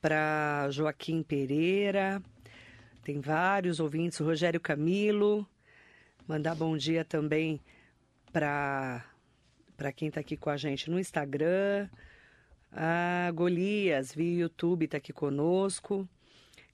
[0.00, 2.22] para Joaquim Pereira.
[3.02, 5.46] Tem vários ouvintes, Rogério Camilo.
[6.26, 7.60] Mandar bom dia também
[8.32, 9.02] para
[9.94, 11.88] quem está aqui com a gente no Instagram.
[12.72, 16.08] Ah, Golias, via YouTube, está aqui conosco.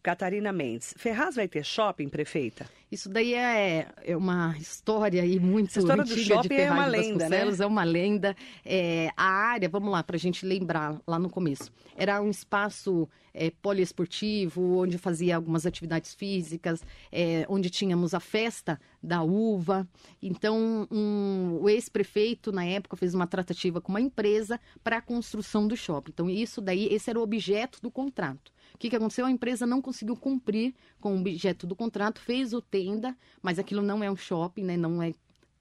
[0.05, 0.93] Catarina Mendes.
[0.99, 2.69] Ferraz vai ter shopping, prefeita?
[2.93, 6.85] Isso daí é, é uma história aí muito Essa história do de shopping é uma
[6.85, 7.41] Ferraz de lenda, né?
[7.59, 8.37] É uma lenda.
[8.67, 13.09] É, a área, vamos lá, para a gente lembrar lá no começo, era um espaço
[13.33, 19.89] é, poliesportivo, onde fazia algumas atividades físicas, é, onde tínhamos a festa da uva.
[20.23, 25.67] Então, um- o ex-prefeito, na época, fez uma tratativa com uma empresa para a construção
[25.67, 26.11] do shopping.
[26.13, 28.53] Então, isso daí, esse era o objeto do contrato.
[28.75, 29.25] O que, que aconteceu?
[29.25, 33.83] A empresa não conseguiu cumprir com o objeto do contrato, fez o tenda, mas aquilo
[33.83, 34.77] não é um shopping, né?
[34.77, 35.15] Não é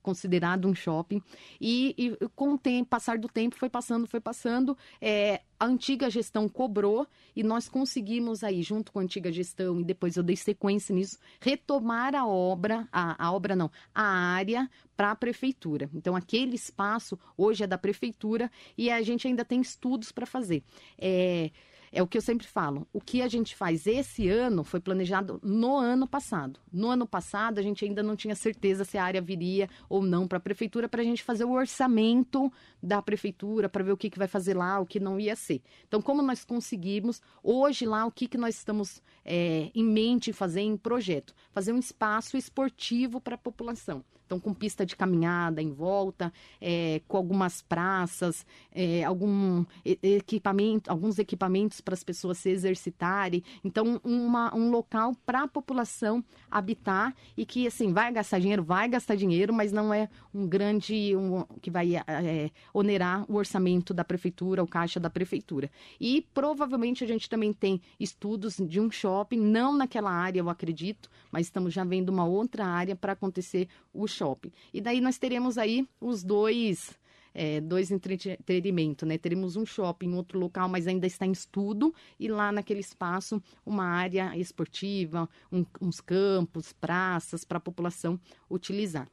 [0.03, 1.21] considerado um shopping.
[1.59, 4.77] E, e com o tempo, passar do tempo, foi passando, foi passando.
[5.01, 9.83] é, a antiga gestão cobrou e nós conseguimos aí, junto com a antiga gestão, e
[9.85, 15.11] depois eu dei sequência nisso, retomar a obra, a, a obra não, a área para
[15.11, 15.89] a prefeitura.
[15.93, 20.63] Então, aquele espaço hoje é da prefeitura e a gente ainda tem estudos para fazer.
[20.97, 21.49] É,
[21.93, 22.87] é o que eu sempre falo.
[22.91, 26.59] O que a gente faz esse ano foi planejado no ano passado.
[26.71, 30.27] No ano passado, a gente ainda não tinha certeza se a área viria ou não
[30.27, 32.51] para a prefeitura, para a gente fazer o orçamento
[32.81, 35.61] da prefeitura, para ver o que, que vai fazer lá, o que não ia ser.
[35.87, 40.61] Então, como nós conseguimos, hoje lá, o que, que nós estamos é, em mente fazer
[40.61, 41.35] em projeto?
[41.51, 44.03] Fazer um espaço esportivo para a população.
[44.25, 51.19] Então, com pista de caminhada em volta, é, com algumas praças, é, algum equipamento, alguns
[51.19, 53.43] equipamentos para as pessoas se exercitarem.
[53.63, 58.87] Então, uma- um local para a população habitar e que, assim, vai gastar dinheiro, vai
[58.87, 64.03] gastar dinheiro, mas não é um grande, um, que vai é, onerar o orçamento da
[64.03, 65.69] prefeitura, o caixa da prefeitura.
[65.99, 71.09] E provavelmente a gente também tem estudos de um shopping, não naquela área, eu acredito,
[71.31, 74.51] mas estamos já vendo uma outra área para acontecer o shopping.
[74.73, 76.97] E daí nós teremos aí os dois.
[77.35, 79.17] é, dois entretenimentos, né?
[79.17, 83.41] Teremos um shopping em outro local, mas ainda está em estudo, e lá naquele espaço,
[83.65, 89.07] uma área esportiva, um- uns campos, praças para a população utilizar.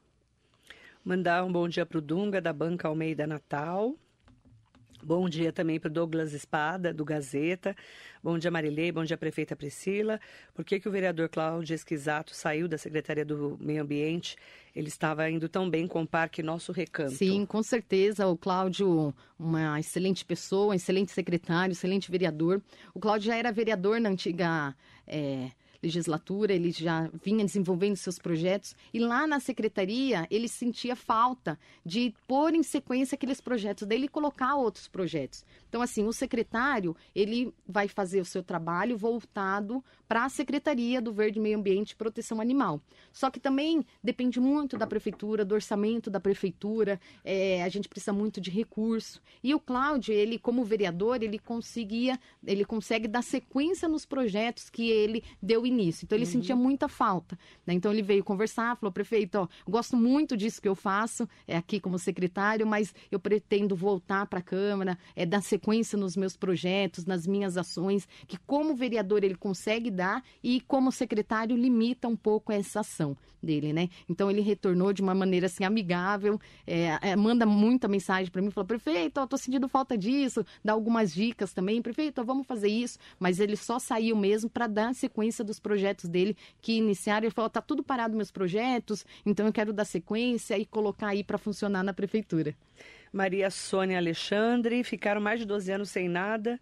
[1.03, 3.95] Mandar um bom dia para o Dunga, da Banca Almeida Natal.
[5.03, 7.75] Bom dia também para o Douglas Espada, do Gazeta.
[8.23, 8.93] Bom dia, Marilei.
[8.93, 10.21] Bom dia, prefeita Priscila.
[10.55, 14.37] Por que, que o vereador Cláudio Esquisato saiu da Secretaria do Meio Ambiente?
[14.77, 17.13] Ele estava indo tão bem com o Parque Nosso Recanto.
[17.13, 18.27] Sim, com certeza.
[18.27, 22.61] O Cláudio, uma excelente pessoa, excelente secretário, excelente vereador.
[22.95, 25.51] O Cláudio já era vereador na antiga eh,
[25.83, 28.75] legislatura, ele já vinha desenvolvendo seus projetos.
[28.93, 34.09] E lá na secretaria, ele sentia falta de pôr em sequência aqueles projetos dele e
[34.09, 35.45] colocar outros projetos.
[35.71, 41.13] Então, assim, o secretário, ele vai fazer o seu trabalho voltado para a Secretaria do
[41.13, 42.83] Verde Meio Ambiente e Proteção Animal.
[43.13, 48.13] Só que também depende muito da prefeitura, do orçamento da prefeitura, é, a gente precisa
[48.13, 49.23] muito de recurso.
[49.45, 54.91] E o Cláudio, ele como vereador, ele conseguia, ele consegue dar sequência nos projetos que
[54.91, 56.05] ele deu início.
[56.05, 57.39] Então ele sentia muita falta.
[57.65, 57.75] né?
[57.75, 61.79] Então ele veio conversar, falou, prefeito, ó, gosto muito disso que eu faço, é aqui
[61.79, 65.60] como secretário, mas eu pretendo voltar para a Câmara, é, dar sequência
[65.97, 71.57] nos meus projetos, nas minhas ações, que como vereador ele consegue dar e como secretário
[71.57, 73.89] limita um pouco essa ação dele, né?
[74.09, 78.51] Então ele retornou de uma maneira assim amigável, é, é, manda muita mensagem para mim,
[78.51, 82.99] falou prefeito, eu tô sentindo falta disso, dá algumas dicas também, prefeito, vamos fazer isso,
[83.19, 87.27] mas ele só saiu mesmo para dar sequência dos projetos dele que iniciaram.
[87.27, 91.25] Ele falou, tá tudo parado meus projetos, então eu quero dar sequência e colocar aí
[91.25, 92.55] para funcionar na prefeitura.
[93.13, 96.61] Maria Sônia Alexandre, ficaram mais de 12 anos sem nada,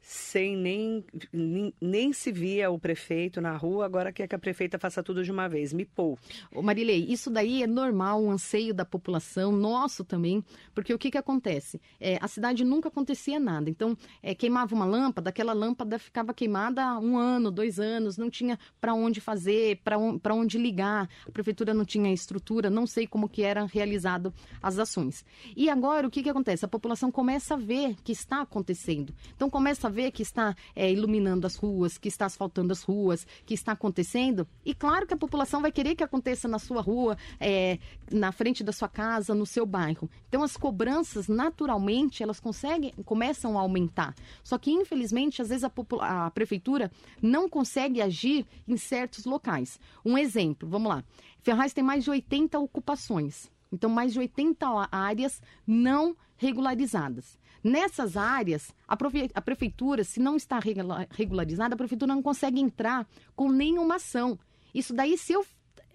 [0.00, 4.78] sem nem, nem, nem se via o prefeito na rua, agora quer que a prefeita
[4.78, 5.72] faça tudo de uma vez.
[5.72, 6.22] Me poupe.
[6.62, 11.18] Marilei, isso daí é normal, um anseio da população, nosso também, porque o que que
[11.18, 11.80] acontece?
[12.00, 16.98] É, a cidade nunca acontecia nada, então é, queimava uma lâmpada, aquela lâmpada ficava queimada
[16.98, 21.74] um ano, dois anos, não tinha para onde fazer, para pra onde ligar, a prefeitura
[21.74, 24.32] não tinha estrutura, não sei como que era realizado
[24.62, 25.24] as ações.
[25.56, 26.64] E agora o que que acontece?
[26.64, 30.90] A população começa a ver que está acontecendo, então começa a ver que está é,
[30.90, 34.46] iluminando as ruas, que está asfaltando as ruas, que está acontecendo.
[34.64, 37.78] E claro que a população vai querer que aconteça na sua rua, é,
[38.10, 40.08] na frente da sua casa, no seu bairro.
[40.28, 44.14] Então as cobranças, naturalmente, elas conseguem, começam a aumentar.
[44.42, 49.78] Só que, infelizmente, às vezes a, a prefeitura não consegue agir em certos locais.
[50.04, 51.04] Um exemplo, vamos lá.
[51.42, 53.50] Ferraz tem mais de 80 ocupações.
[53.72, 57.38] Então, mais de 80 áreas não regularizadas.
[57.62, 62.60] Nessas áreas, a, profe- a prefeitura, se não está regula- regularizada, a prefeitura não consegue
[62.60, 64.38] entrar com nenhuma ação.
[64.74, 65.44] Isso daí, se eu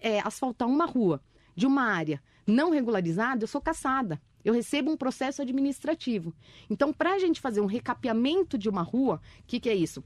[0.00, 1.20] é, asfaltar uma rua
[1.54, 4.20] de uma área não regularizada, eu sou caçada.
[4.44, 6.32] Eu recebo um processo administrativo.
[6.70, 10.04] Então, para a gente fazer um recapeamento de uma rua, o que, que é isso?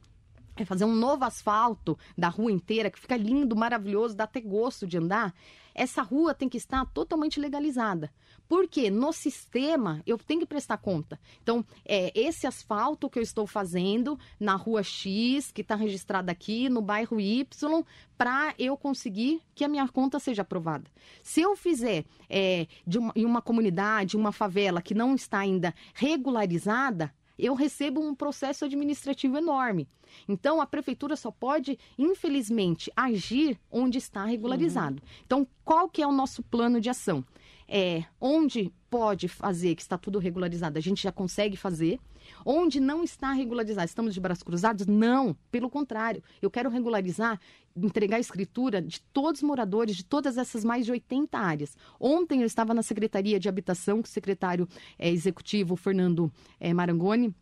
[0.63, 4.87] É fazer um novo asfalto da rua inteira, que fica lindo, maravilhoso, dá até gosto
[4.87, 5.35] de andar,
[5.75, 8.13] essa rua tem que estar totalmente legalizada.
[8.49, 11.19] Porque no sistema eu tenho que prestar conta.
[11.43, 16.69] Então, é esse asfalto que eu estou fazendo na rua X, que está registrada aqui,
[16.69, 17.85] no bairro Y,
[18.19, 20.91] para eu conseguir que a minha conta seja aprovada.
[21.23, 25.73] Se eu fizer é, de uma, em uma comunidade, uma favela que não está ainda
[25.95, 27.15] regularizada,
[27.45, 29.89] eu recebo um processo administrativo enorme.
[30.29, 35.03] Então, a prefeitura só pode, infelizmente, agir onde está regularizado.
[35.03, 35.09] Uhum.
[35.25, 37.25] Então, qual que é o nosso plano de ação?
[37.73, 42.01] É, onde pode fazer, que está tudo regularizado, a gente já consegue fazer.
[42.45, 44.87] Onde não está regularizado, estamos de braços cruzados?
[44.87, 46.21] Não, pelo contrário.
[46.43, 47.41] Eu quero regularizar,
[47.77, 51.77] entregar a escritura de todos os moradores de todas essas mais de 80 áreas.
[52.01, 54.69] Ontem eu estava na Secretaria de Habitação com o secretário
[54.99, 57.33] é, executivo Fernando é, Marangoni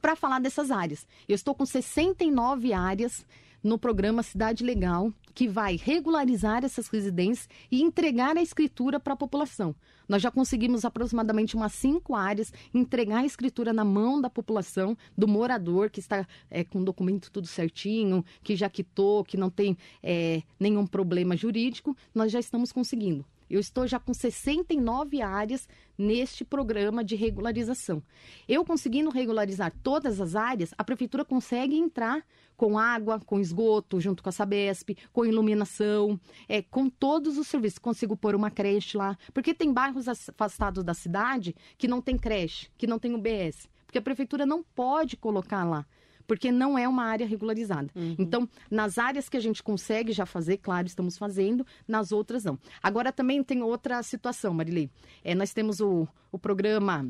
[0.00, 1.06] para falar dessas áreas.
[1.26, 3.24] Eu estou com 69 áreas
[3.62, 9.16] no programa Cidade Legal, que vai regularizar essas residências e entregar a escritura para a
[9.16, 9.72] população.
[10.08, 15.28] Nós já conseguimos aproximadamente umas cinco áreas entregar a escritura na mão da população, do
[15.28, 19.78] morador, que está é, com o documento tudo certinho, que já quitou, que não tem
[20.02, 21.96] é, nenhum problema jurídico.
[22.12, 23.24] Nós já estamos conseguindo.
[23.50, 28.02] Eu estou já com 69 áreas neste programa de regularização.
[28.48, 32.24] Eu conseguindo regularizar todas as áreas, a prefeitura consegue entrar
[32.56, 37.78] com água, com esgoto, junto com a Sabesp, com iluminação, é, com todos os serviços.
[37.78, 42.68] Consigo pôr uma creche lá, porque tem bairros afastados da cidade que não tem creche,
[42.76, 45.86] que não tem UBS, porque a prefeitura não pode colocar lá
[46.28, 47.90] porque não é uma área regularizada.
[47.96, 48.14] Uhum.
[48.18, 52.58] Então, nas áreas que a gente consegue já fazer, claro, estamos fazendo, nas outras não.
[52.82, 54.90] Agora também tem outra situação, Marilei.
[55.24, 57.08] É, nós temos o, o programa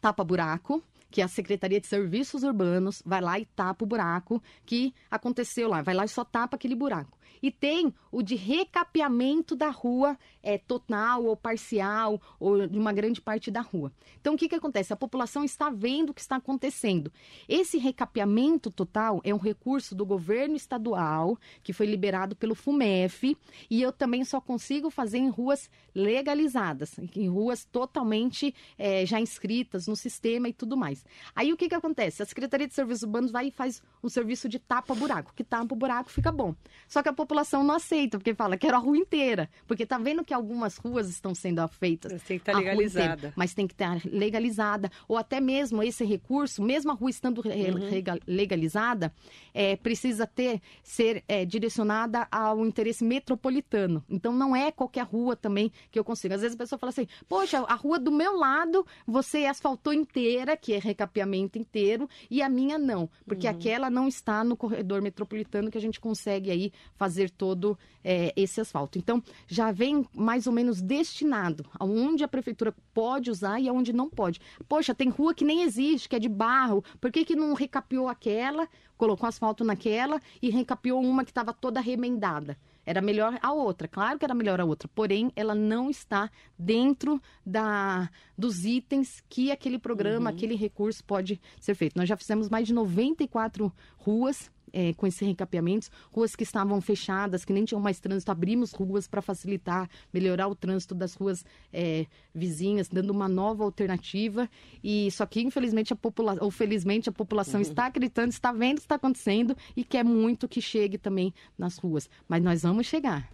[0.00, 0.82] Tapa Buraco,
[1.14, 5.80] que a Secretaria de Serviços Urbanos vai lá e tapa o buraco que aconteceu lá,
[5.80, 7.16] vai lá e só tapa aquele buraco.
[7.40, 13.20] E tem o de recapeamento da rua é, total ou parcial, ou de uma grande
[13.20, 13.92] parte da rua.
[14.18, 14.92] Então, o que, que acontece?
[14.92, 17.12] A população está vendo o que está acontecendo.
[17.46, 23.36] Esse recapeamento total é um recurso do governo estadual, que foi liberado pelo FUMEF,
[23.70, 29.86] e eu também só consigo fazer em ruas legalizadas, em ruas totalmente é, já inscritas
[29.86, 31.03] no sistema e tudo mais.
[31.34, 32.22] Aí o que, que acontece?
[32.22, 35.76] A Secretaria de Serviços Urbanos vai e faz um serviço de tapa-buraco, que tapa o
[35.76, 36.54] buraco fica bom.
[36.88, 39.48] Só que a população não aceita, porque fala, quero a rua inteira.
[39.66, 42.12] Porque tá vendo que algumas ruas estão sendo feitas.
[42.12, 43.32] Mas tem que estar tá legalizada.
[43.36, 44.90] Mas tem que estar legalizada.
[45.08, 48.18] Ou até mesmo esse recurso, mesmo a rua estando uhum.
[48.26, 49.12] legalizada,
[49.52, 54.04] é, precisa ter, ser é, direcionada ao interesse metropolitano.
[54.08, 56.34] Então não é qualquer rua também que eu consigo.
[56.34, 60.56] Às vezes a pessoa fala assim, poxa, a rua do meu lado você asfaltou inteira,
[60.56, 63.10] que é recapeamento inteiro, e a minha não.
[63.26, 63.52] Porque uhum.
[63.52, 68.60] aquela não está no corredor metropolitano que a gente consegue aí fazer todo é, esse
[68.60, 68.96] asfalto.
[68.96, 74.08] Então, já vem mais ou menos destinado aonde a prefeitura pode usar e aonde não
[74.08, 74.40] pode.
[74.68, 78.08] Poxa, tem rua que nem existe, que é de barro, por que, que não recapiou
[78.08, 82.56] aquela, colocou asfalto naquela e recapiou uma que estava toda remendada?
[82.86, 87.20] Era melhor a outra, claro que era melhor a outra, porém ela não está dentro
[87.44, 90.36] da, dos itens que aquele programa, uhum.
[90.36, 91.96] aquele recurso pode ser feito.
[91.96, 97.44] Nós já fizemos mais de 94 ruas é, com esses recapeamentos, ruas que estavam fechadas,
[97.44, 102.06] que nem tinham mais trânsito, abrimos ruas para facilitar, melhorar o trânsito das ruas é,
[102.34, 104.50] vizinhas, dando uma nova alternativa.
[104.82, 107.66] E só que, infelizmente, a população, ou felizmente, a população uhum.
[107.66, 111.78] está acreditando, está vendo o que está acontecendo e quer muito que chegue também nas
[111.78, 112.10] ruas.
[112.28, 113.30] Mas nós vamos chegar.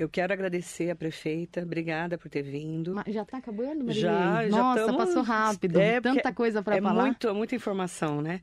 [0.00, 2.94] Eu quero agradecer a prefeita, obrigada por ter vindo.
[2.94, 4.00] Mas já está acabando, Maria?
[4.00, 4.96] Já, já Nossa, tamo...
[4.96, 5.78] passou rápido.
[5.78, 7.04] É, Tanta coisa para é falar.
[7.04, 8.40] Muito, muita informação, né?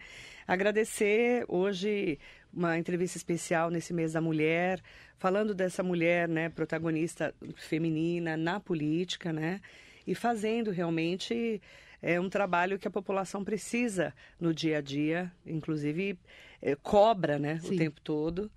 [0.48, 2.20] Agradecer hoje
[2.54, 4.80] uma entrevista especial nesse mês da mulher,
[5.18, 9.60] falando dessa mulher, né, protagonista feminina na política, né?
[10.06, 11.60] E fazendo realmente
[12.04, 16.20] é um trabalho que a população precisa no dia a dia, inclusive
[16.62, 17.74] é, cobra, né, Sim.
[17.74, 18.52] o tempo todo.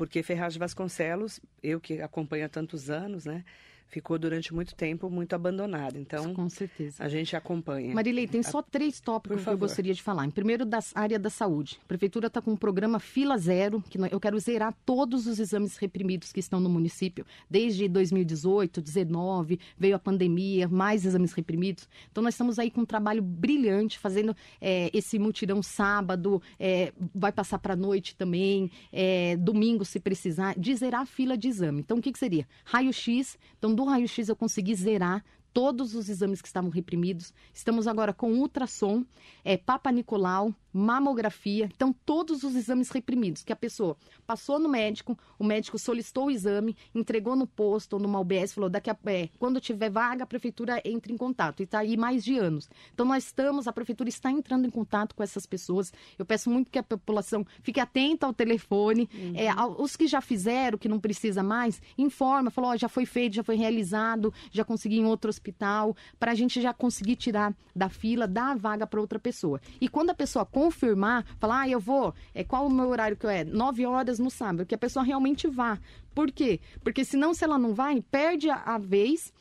[0.00, 3.44] Porque Ferraz Vasconcelos, eu que acompanho há tantos anos, né?
[3.90, 5.98] Ficou durante muito tempo muito abandonada.
[5.98, 7.02] Então, com certeza.
[7.02, 7.94] A gente acompanha.
[7.94, 10.24] Marilei, tem só três tópicos que eu gostaria de falar.
[10.24, 11.78] Em primeiro, da área da saúde.
[11.84, 15.76] A prefeitura está com um programa Fila Zero, que eu quero zerar todos os exames
[15.76, 17.26] reprimidos que estão no município.
[17.48, 21.88] Desde 2018, 2019, veio a pandemia, mais exames reprimidos.
[22.10, 27.32] Então, nós estamos aí com um trabalho brilhante, fazendo é, esse mutirão sábado, é, vai
[27.32, 31.80] passar para a noite também, é, domingo, se precisar, de zerar a fila de exame.
[31.80, 32.46] Então, o que, que seria?
[32.64, 33.38] Raio-X.
[33.58, 37.32] Então, do raio-x eu consegui zerar todos os exames que estavam reprimidos.
[37.52, 39.04] Estamos agora com ultrassom,
[39.44, 43.96] é, Papa Nicolau, mamografia, então todos os exames reprimidos que a pessoa
[44.26, 48.70] passou no médico, o médico solicitou o exame, entregou no posto ou numa UBS, falou
[48.70, 52.22] daqui a é, quando tiver vaga a prefeitura entra em contato e está aí mais
[52.22, 52.68] de anos.
[52.94, 55.92] Então nós estamos, a prefeitura está entrando em contato com essas pessoas.
[56.18, 59.32] Eu peço muito que a população fique atenta ao telefone, uhum.
[59.34, 59.48] é,
[59.78, 63.42] os que já fizeram, que não precisa mais, informa, falou, oh, já foi feito, já
[63.42, 68.28] foi realizado, já consegui em outro hospital, para a gente já conseguir tirar da fila,
[68.28, 69.60] dar a vaga para outra pessoa.
[69.80, 73.24] E quando a pessoa confirmar, falar, ah, eu vou, é, qual o meu horário que
[73.24, 73.42] eu é?
[73.42, 75.78] Nove horas no sábado, que a pessoa realmente vá.
[76.14, 76.60] Por quê?
[76.84, 79.32] Porque senão, se ela não vai, perde a, a vez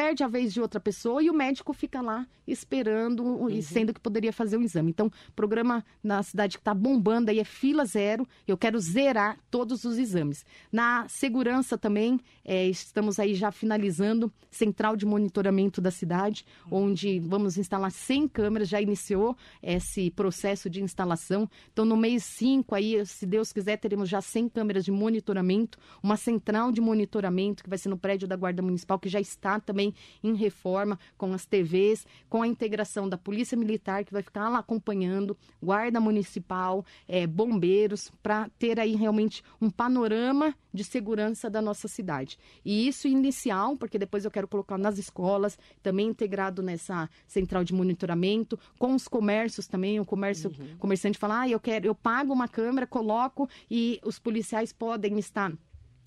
[0.00, 3.60] perde a vez de outra pessoa e o médico fica lá esperando, uhum.
[3.60, 4.88] sendo que poderia fazer o exame.
[4.88, 8.26] Então, programa na cidade que está bombando aí é fila zero.
[8.48, 10.42] Eu quero zerar todos os exames.
[10.72, 17.58] Na segurança também, é, estamos aí já finalizando central de monitoramento da cidade, onde vamos
[17.58, 21.48] instalar 100 câmeras, já iniciou esse processo de instalação.
[21.72, 26.16] Então, no mês 5 aí, se Deus quiser, teremos já 100 câmeras de monitoramento, uma
[26.16, 29.89] central de monitoramento que vai ser no prédio da Guarda Municipal, que já está também
[30.22, 34.58] em reforma, com as TVs, com a integração da Polícia Militar, que vai ficar lá
[34.58, 41.88] acompanhando, Guarda Municipal, é, bombeiros, para ter aí realmente um panorama de segurança da nossa
[41.88, 42.38] cidade.
[42.64, 47.74] E isso inicial, porque depois eu quero colocar nas escolas, também integrado nessa central de
[47.74, 50.76] monitoramento, com os comércios também, o comércio, uhum.
[50.78, 55.52] comerciante fala, ah, eu quero, eu pago uma câmera, coloco e os policiais podem estar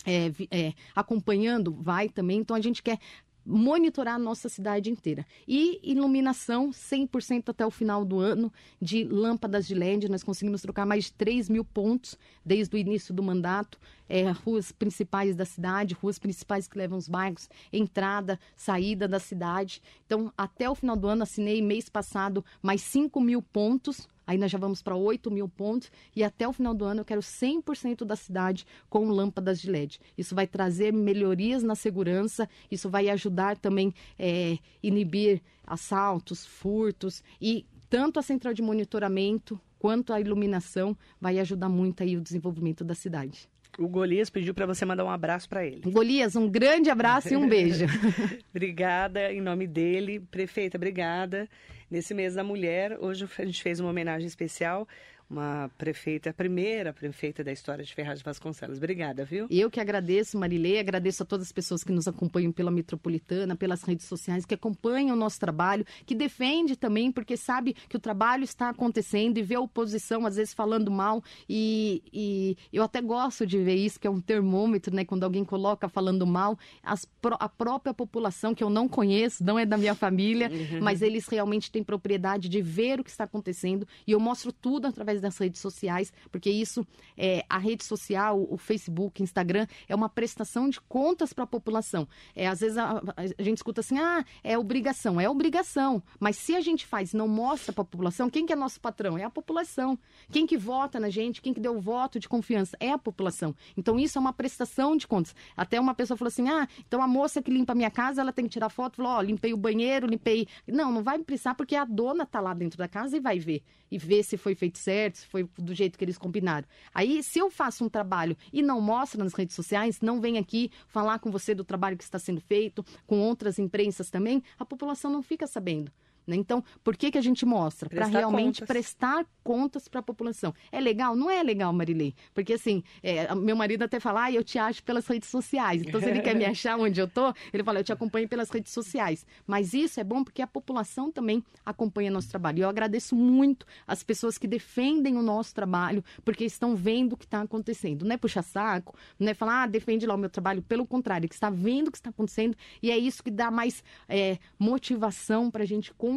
[0.05, 2.39] é, é, acompanhando, vai também.
[2.39, 2.99] Então a gente quer
[3.45, 5.25] monitorar a nossa cidade inteira.
[5.47, 10.09] E iluminação 100% até o final do ano de lâmpadas de LED.
[10.09, 13.79] Nós conseguimos trocar mais de 3 mil pontos desde o início do mandato.
[14.07, 19.81] É, ruas principais da cidade, ruas principais que levam os bairros, entrada, saída da cidade.
[20.05, 24.51] Então, até o final do ano, assinei mês passado mais 5 mil pontos Aí nós
[24.51, 28.05] já vamos para 8 mil pontos e até o final do ano eu quero 100%
[28.05, 29.99] da cidade com lâmpadas de LED.
[30.17, 37.65] Isso vai trazer melhorias na segurança, isso vai ajudar também é, inibir assaltos, furtos e
[37.89, 42.95] tanto a central de monitoramento quanto a iluminação vai ajudar muito aí o desenvolvimento da
[42.95, 43.49] cidade.
[43.78, 45.82] O Golias pediu para você mandar um abraço para ele.
[45.82, 47.86] Golias, um grande abraço e um beijo.
[48.53, 50.19] obrigada em nome dele.
[50.19, 51.49] Prefeita, obrigada.
[51.93, 54.87] Nesse mês da mulher, hoje a gente fez uma homenagem especial
[55.30, 58.78] uma prefeita, a primeira prefeita da história de Ferraz de Vasconcelos.
[58.78, 59.47] Obrigada, viu?
[59.49, 63.84] Eu que agradeço, Marilei, agradeço a todas as pessoas que nos acompanham pela Metropolitana, pelas
[63.84, 68.43] redes sociais, que acompanham o nosso trabalho, que defende também, porque sabe que o trabalho
[68.43, 71.24] está acontecendo e vê a oposição, às vezes, falando mal.
[71.47, 75.03] E, e eu até gosto de ver isso, que é um termômetro, né?
[75.05, 77.07] Quando alguém coloca falando mal, as,
[77.39, 80.82] a própria população, que eu não conheço, não é da minha família, uhum.
[80.82, 83.88] mas eles realmente têm propriedade de ver o que está acontecendo.
[84.05, 86.86] E eu mostro tudo através das redes sociais, porque isso,
[87.18, 92.07] é, a rede social, o Facebook, Instagram, é uma prestação de contas para a população.
[92.36, 95.20] É, às vezes a, a, gente escuta assim, ah, é obrigação.
[95.20, 98.55] É obrigação, mas se a gente faz não mostra para a população, quem que é
[98.55, 99.18] nosso patrão?
[99.18, 99.97] É a população.
[100.32, 102.78] Quem que vota na gente, quem que deu o voto de confiança?
[102.80, 103.55] É a população.
[103.78, 105.36] Então isso é uma prestação de contas.
[105.55, 108.32] Até uma pessoa falou assim, ah, então a moça que limpa a minha casa, ela
[108.32, 110.47] tem que tirar foto, falou, ó, oh, limpei o banheiro, limpei...
[110.68, 113.64] Não, não vai precisar porque a dona tá lá dentro da casa e vai ver.
[113.91, 116.67] E ver se foi feito certo, certo, se foi do jeito que eles combinaram.
[116.93, 120.71] Aí, se eu faço um trabalho e não mostro nas redes sociais, não vem aqui
[120.87, 125.11] falar com você do trabalho que está sendo feito, com outras imprensas também, a população
[125.11, 125.91] não fica sabendo.
[126.26, 126.36] Né?
[126.36, 127.89] Então, por que, que a gente mostra?
[127.89, 128.67] Para realmente contas.
[128.67, 130.53] prestar contas para a população.
[130.71, 131.15] É legal?
[131.15, 132.15] Não é legal, Marilei.
[132.34, 135.82] Porque, assim, é, meu marido até fala, ah, eu te acho pelas redes sociais.
[135.82, 138.49] Então, se ele quer me achar onde eu tô, ele fala, eu te acompanho pelas
[138.49, 139.26] redes sociais.
[139.45, 142.59] Mas isso é bom porque a população também acompanha nosso trabalho.
[142.59, 147.17] E eu agradeço muito as pessoas que defendem o nosso trabalho, porque estão vendo o
[147.17, 148.05] que está acontecendo.
[148.05, 150.61] Não é puxar saco, não é falar, ah, defende lá o meu trabalho.
[150.61, 152.55] Pelo contrário, que está vendo o que está acontecendo.
[152.82, 156.12] E é isso que dá mais é, motivação para a gente continuar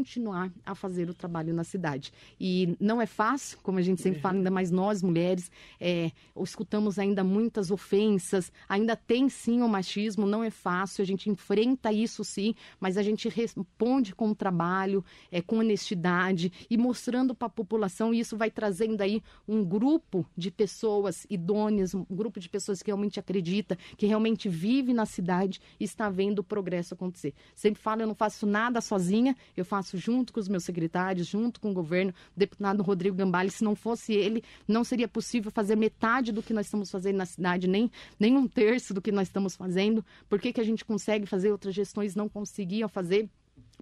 [0.65, 2.13] a fazer o trabalho na cidade.
[2.41, 6.11] E não é fácil, como a gente sempre fala, ainda mais nós mulheres, é,
[6.43, 11.93] escutamos ainda muitas ofensas, ainda tem sim o machismo, não é fácil, a gente enfrenta
[11.93, 17.47] isso sim, mas a gente responde com o trabalho, é, com honestidade e mostrando para
[17.47, 22.49] a população, e isso vai trazendo aí um grupo de pessoas idôneas, um grupo de
[22.49, 27.35] pessoas que realmente acredita, que realmente vive na cidade e está vendo o progresso acontecer.
[27.55, 31.29] Sempre falo, eu não faço nada sozinha, eu faço faço junto com os meus secretários,
[31.29, 33.51] junto com o governo, o deputado Rodrigo Gambale.
[33.51, 37.27] Se não fosse ele, não seria possível fazer metade do que nós estamos fazendo na
[37.27, 40.05] cidade, nem, nem um terço do que nós estamos fazendo.
[40.29, 43.29] Por que, que a gente consegue fazer outras gestões não conseguiam fazer?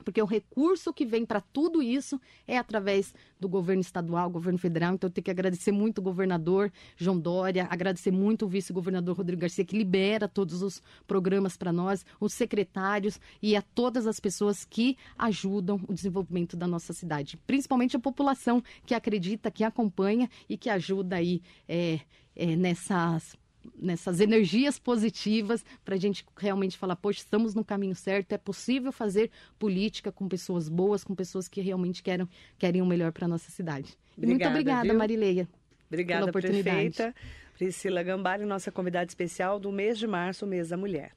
[0.02, 4.94] Porque o recurso que vem para tudo isso é através do governo estadual, governo federal.
[4.94, 9.42] Então, eu tenho que agradecer muito o governador João Dória, agradecer muito o vice-governador Rodrigo
[9.42, 14.64] Garcia, que libera todos os programas para nós, os secretários e a todas as pessoas
[14.64, 20.56] que ajudam o desenvolvimento da nossa cidade, principalmente a população que acredita, que acompanha e
[20.56, 22.00] que ajuda aí é,
[22.34, 23.36] é, nessas
[23.74, 28.92] nessas energias positivas para a gente realmente falar, poxa, estamos no caminho certo, é possível
[28.92, 33.28] fazer política com pessoas boas, com pessoas que realmente querem, querem o melhor para a
[33.28, 33.96] nossa cidade.
[34.16, 34.98] Obrigada, muito obrigada, viu?
[34.98, 35.48] Marileia.
[35.88, 36.90] Obrigada, pela oportunidade.
[36.90, 37.14] prefeita.
[37.54, 41.12] Priscila Gambari, nossa convidada especial do mês de março, mês da mulher.